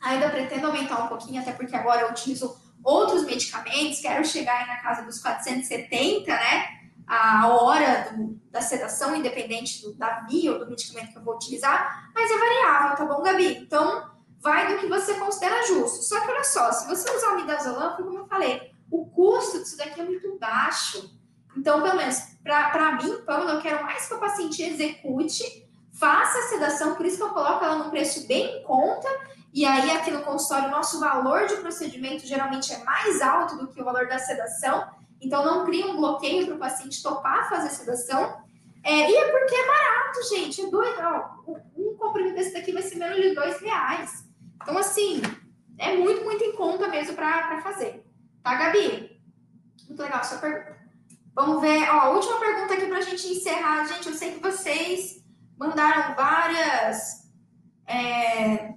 [0.00, 4.66] Ainda pretendo aumentar um pouquinho, até porque agora eu utilizo outros medicamentos, quero chegar aí
[4.66, 6.81] na casa dos 470, né?
[7.06, 11.34] A hora do, da sedação, independente do, da via ou do medicamento que eu vou
[11.34, 13.58] utilizar, mas é variável, tá bom, Gabi?
[13.58, 16.02] Então, vai do que você considera justo.
[16.02, 19.76] Só que olha só, se você usar o midazolam, como eu falei, o custo disso
[19.76, 21.18] daqui é muito baixo.
[21.56, 26.42] Então, pelo menos, para mim, Pamela, eu quero mais que o paciente execute, faça a
[26.42, 29.08] sedação, por isso que eu coloco ela num preço bem em conta.
[29.52, 33.80] E aí, aqui no consultório, nosso valor de procedimento geralmente é mais alto do que
[33.80, 34.86] o valor da sedação.
[35.22, 38.42] Então, não cria um bloqueio para o paciente topar fazer sedação.
[38.84, 40.60] É, e é porque é barato, gente.
[40.60, 40.98] É doido.
[41.00, 44.28] Ó, um comprimido desse daqui vai ser menos de dois reais.
[44.60, 45.22] Então, assim,
[45.78, 48.04] é muito, muito em conta mesmo para fazer.
[48.42, 49.20] Tá, Gabi?
[49.88, 50.82] Muito legal a sua pergunta.
[51.34, 53.86] Vamos ver, ó, última pergunta aqui para a gente encerrar.
[53.86, 55.24] Gente, eu sei que vocês
[55.56, 57.30] mandaram várias.
[57.86, 58.71] É...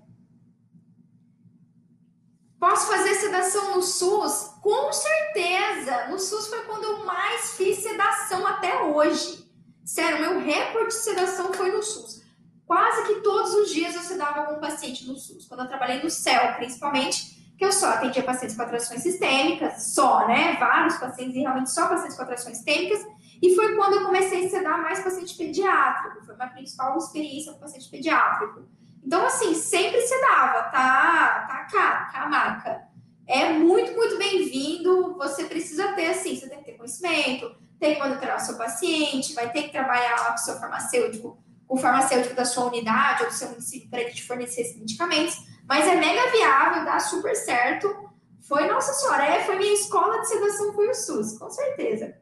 [2.59, 4.55] Posso fazer sedação no SUS?
[4.61, 6.07] Com certeza!
[6.07, 9.45] No SUS foi quando eu mais fiz sedação até hoje.
[9.83, 12.23] Sério, meu recorde de sedação foi no SUS.
[12.65, 15.47] Quase que todos os dias eu sedava algum paciente no SUS.
[15.47, 20.27] Quando eu trabalhei no CEL, principalmente, que eu só atendia pacientes com atrações sistêmicas, só,
[20.27, 20.57] né?
[20.59, 23.05] Vários pacientes, e realmente só pacientes com atrações sistêmicas.
[23.41, 26.25] E foi quando eu comecei a sedar mais paciente pediátrico.
[26.25, 28.67] Foi minha principal experiência com paciente pediátrico.
[29.05, 31.45] Então, assim, sempre sedava, tá?
[31.47, 32.87] Tá cá, cá a marca.
[33.27, 35.15] É muito, muito bem-vindo.
[35.17, 39.33] Você precisa ter, assim, você tem que ter conhecimento, tem que monitorar o seu paciente,
[39.33, 41.37] vai ter que trabalhar lá com o seu farmacêutico,
[41.67, 44.77] com o farmacêutico da sua unidade ou do seu município para ele te fornecer esses
[44.77, 48.09] medicamentos mas é mega viável, dá super certo.
[48.41, 52.15] Foi, nossa senhora, é, foi minha escola de sedação, foi o SUS, com certeza.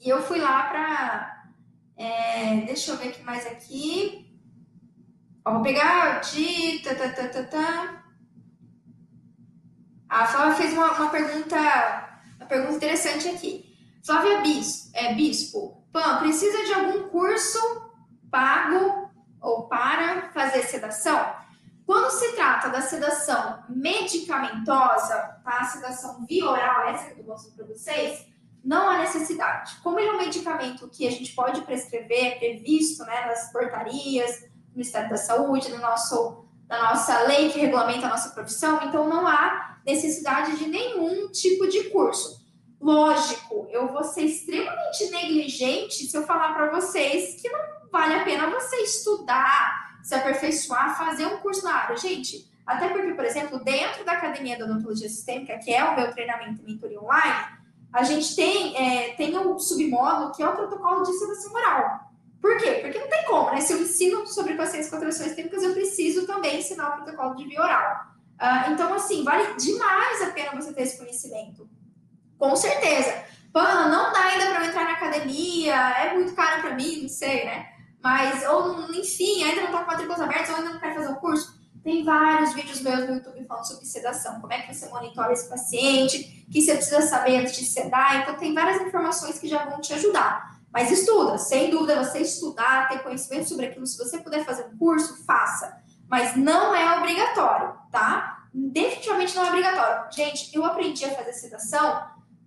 [0.00, 1.44] E eu fui lá para.
[1.96, 4.29] É, deixa eu ver o que mais aqui.
[5.44, 6.80] Ó, vou pegar de.
[6.80, 8.04] Tá, tá, tá, tá, tá.
[10.08, 11.56] A Flávia fez uma, uma pergunta,
[12.36, 13.76] uma pergunta interessante aqui.
[14.04, 17.58] Flávia Bispo, é, Bispo, Pam, precisa de algum curso
[18.30, 19.10] pago
[19.40, 21.34] ou para fazer sedação?
[21.86, 25.58] Quando se trata da sedação medicamentosa, tá?
[25.60, 28.26] A sedação via oral, essa que eu mostrando para vocês,
[28.64, 29.76] não há necessidade.
[29.82, 34.48] Como ele é um medicamento que a gente pode prescrever, é previsto né, nas portarias
[34.72, 39.26] Ministério da Saúde, no nosso, na nossa lei que regulamenta a nossa profissão, então não
[39.26, 42.40] há necessidade de nenhum tipo de curso.
[42.80, 47.60] Lógico, eu vou ser extremamente negligente se eu falar para vocês que não
[47.90, 51.96] vale a pena você estudar se aperfeiçoar, fazer um curso na área.
[51.96, 56.10] Gente, até porque, por exemplo, dentro da Academia da Odontologia Sistêmica, que é o meu
[56.12, 57.60] treinamento e mentoria online,
[57.92, 62.09] a gente tem, é, tem um submódulo que é o protocolo de sedação oral.
[62.40, 62.78] Por quê?
[62.82, 63.60] Porque não tem como, né?
[63.60, 67.44] Se eu ensino sobre pacientes com alterações sistêmicas, eu preciso também ensinar o protocolo de
[67.44, 68.06] via oral.
[68.40, 71.68] Uh, então, assim, vale demais a pena você ter esse conhecimento.
[72.38, 73.24] Com certeza.
[73.52, 77.08] Pana, não dá ainda para eu entrar na academia, é muito caro para mim, não
[77.08, 77.66] sei, né?
[78.02, 81.16] mas, ou enfim, ainda não está com matrículas abertas, ou ainda não quer fazer o
[81.16, 85.32] curso, tem vários vídeos meus no YouTube falando sobre sedação, como é que você monitora
[85.32, 89.64] esse paciente, que você precisa saber antes de sedar, então tem várias informações que já
[89.64, 90.59] vão te ajudar.
[90.72, 94.76] Mas estuda, sem dúvida, você estudar, ter conhecimento sobre aquilo, se você puder fazer um
[94.78, 95.80] curso, faça.
[96.08, 98.44] Mas não é obrigatório, tá?
[98.52, 100.12] Definitivamente não é obrigatório.
[100.12, 102.02] Gente, eu aprendi a fazer sedação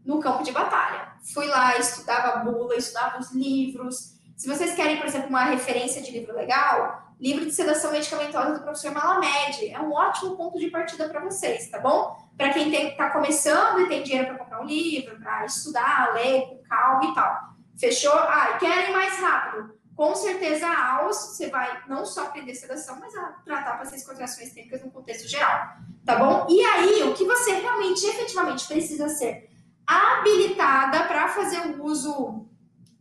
[0.06, 1.14] no campo de batalha.
[1.34, 6.12] Fui lá, estudava bula, estudava os livros, se vocês querem, por exemplo, uma referência de
[6.12, 11.08] livro legal, livro de sedação medicamentosa do professor Malamed é um ótimo ponto de partida
[11.08, 12.18] para vocês, tá bom?
[12.36, 16.58] Para quem está começando e tem dinheiro para comprar um livro, para estudar, ler com
[16.68, 17.53] calma e tal.
[17.78, 18.14] Fechou?
[18.14, 19.74] Ah, querem mais rápido?
[19.96, 24.12] Com certeza a AUS, você vai não só aprender sedação, mas a tratar pacientes com
[24.12, 26.48] contrações técnicas no contexto geral, tá bom?
[26.50, 29.50] E aí, o que você realmente, efetivamente precisa ser
[29.86, 32.48] habilitada para fazer o uso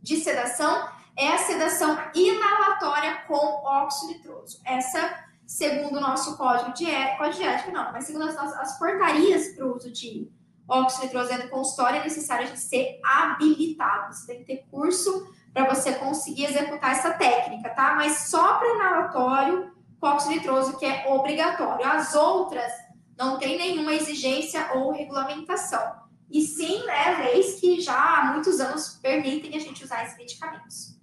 [0.01, 4.59] de sedação é a sedação inalatória com óxido nitroso.
[4.65, 8.77] Essa, segundo o nosso código de ética, código de ética não, mas segundo as, as
[8.77, 10.29] portarias para o uso de
[10.67, 14.13] óxido do consultório, é necessário a gente ser habilitado.
[14.13, 17.95] Você tem que ter curso para você conseguir executar essa técnica, tá?
[17.95, 21.85] Mas só para inalatório com nitroso que é obrigatório.
[21.85, 22.71] As outras
[23.17, 26.03] não tem nenhuma exigência ou regulamentação.
[26.29, 30.99] E sim, né, leis que já há muitos anos permitem a gente usar esses medicamentos.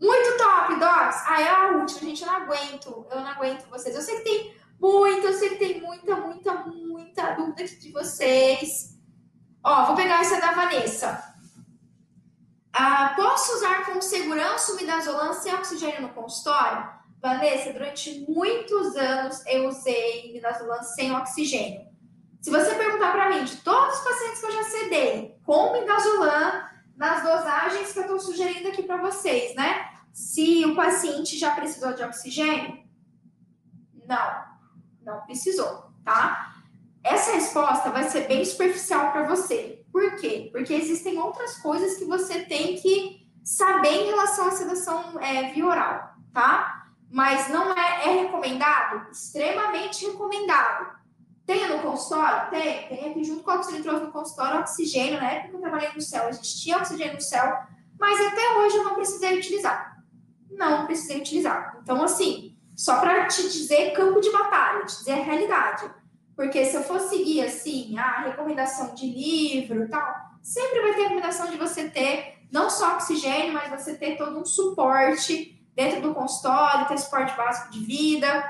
[0.00, 1.24] Muito top, Docs!
[1.26, 3.94] Ah, é a última, gente, eu não aguento, eu não aguento vocês.
[3.96, 7.92] Eu sei que tem muita, eu sei que tem muita, muita, muita dúvida aqui de
[7.92, 8.98] vocês.
[9.62, 11.34] Ó, vou pegar essa da Vanessa.
[12.72, 16.88] Ah, posso usar com segurança o midazolam sem oxigênio no consultório?
[17.20, 21.88] Vanessa, durante muitos anos eu usei midazolam sem oxigênio.
[22.40, 26.68] Se você perguntar para mim, de todos os pacientes que eu já sedei, com midazolam,
[26.96, 29.90] nas dosagens que eu estou sugerindo aqui para vocês, né?
[30.12, 32.84] Se o paciente já precisou de oxigênio?
[34.06, 34.47] Não,
[35.08, 36.54] não precisou, tá?
[37.02, 39.82] Essa resposta vai ser bem superficial para você.
[39.90, 40.50] Por quê?
[40.52, 45.66] Porque existem outras coisas que você tem que saber em relação à sedação é, via
[45.66, 46.86] oral, tá?
[47.10, 49.10] Mas não é, é recomendado?
[49.10, 50.98] Extremamente recomendado.
[51.46, 52.50] Tem no consultório?
[52.50, 52.88] Tem.
[52.88, 55.18] Tem aqui junto com o oxilitrose no consultório, oxigênio.
[55.18, 57.58] Na época que eu trabalhei no céu, a gente tinha oxigênio no céu,
[57.98, 60.04] mas até hoje eu não precisei utilizar.
[60.50, 61.78] Não precisei utilizar.
[61.82, 62.47] Então, assim,
[62.78, 65.90] só para te dizer campo de batalha, te dizer a realidade.
[66.36, 71.02] Porque se eu for seguir, assim, a recomendação de livro tal, sempre vai ter a
[71.08, 76.14] recomendação de você ter não só oxigênio, mas você ter todo um suporte dentro do
[76.14, 78.48] consultório, ter suporte básico de vida,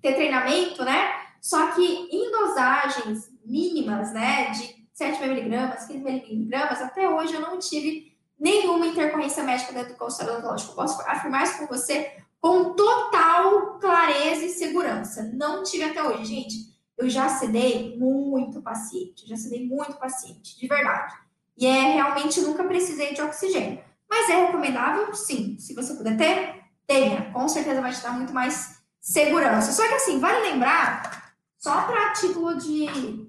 [0.00, 1.10] ter treinamento, né?
[1.42, 7.58] Só que em dosagens mínimas, né, de 7 miligramas, 15 miligramas, até hoje eu não
[7.58, 10.76] tive nenhuma intercorrência médica dentro do consultório odontológico.
[10.76, 15.30] Posso afirmar isso com você com total clareza e segurança.
[15.34, 16.78] Não tive até hoje, gente.
[16.96, 21.14] Eu já sedei muito paciente, já sedei muito paciente, de verdade.
[21.56, 23.82] E é realmente nunca precisei de oxigênio.
[24.08, 25.56] Mas é recomendável, sim.
[25.58, 27.30] Se você puder ter, tenha.
[27.32, 29.72] Com certeza vai te dar muito mais segurança.
[29.72, 33.28] Só que assim, vale lembrar só para título de.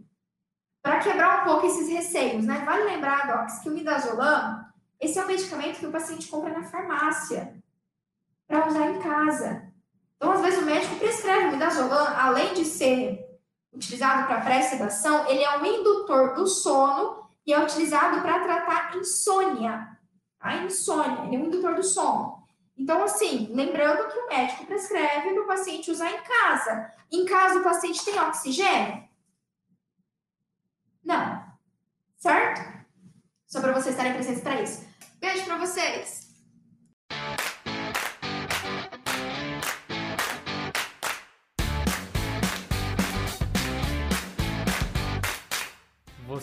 [0.81, 2.63] para quebrar um pouco esses receios, né?
[2.65, 4.65] Vale lembrar, Docs, que o midazolam,
[4.99, 7.58] esse é um medicamento que o paciente compra na farmácia
[8.49, 9.71] para usar em casa.
[10.17, 13.23] Então, às vezes, o médico prescreve o midazolam, além de ser
[13.71, 19.87] utilizado para pré-sedação, ele é um indutor do sono e é utilizado para tratar insônia.
[20.39, 22.43] A insônia, ele é um indutor do sono.
[22.75, 26.91] Então, assim, lembrando que o médico prescreve para o paciente usar em casa.
[27.11, 29.07] Em casa, o paciente tem oxigênio?
[31.03, 31.43] Não.
[32.17, 32.79] Certo?
[33.45, 34.87] Só para vocês estarem presentes para isso.
[35.19, 36.28] Beijo para vocês!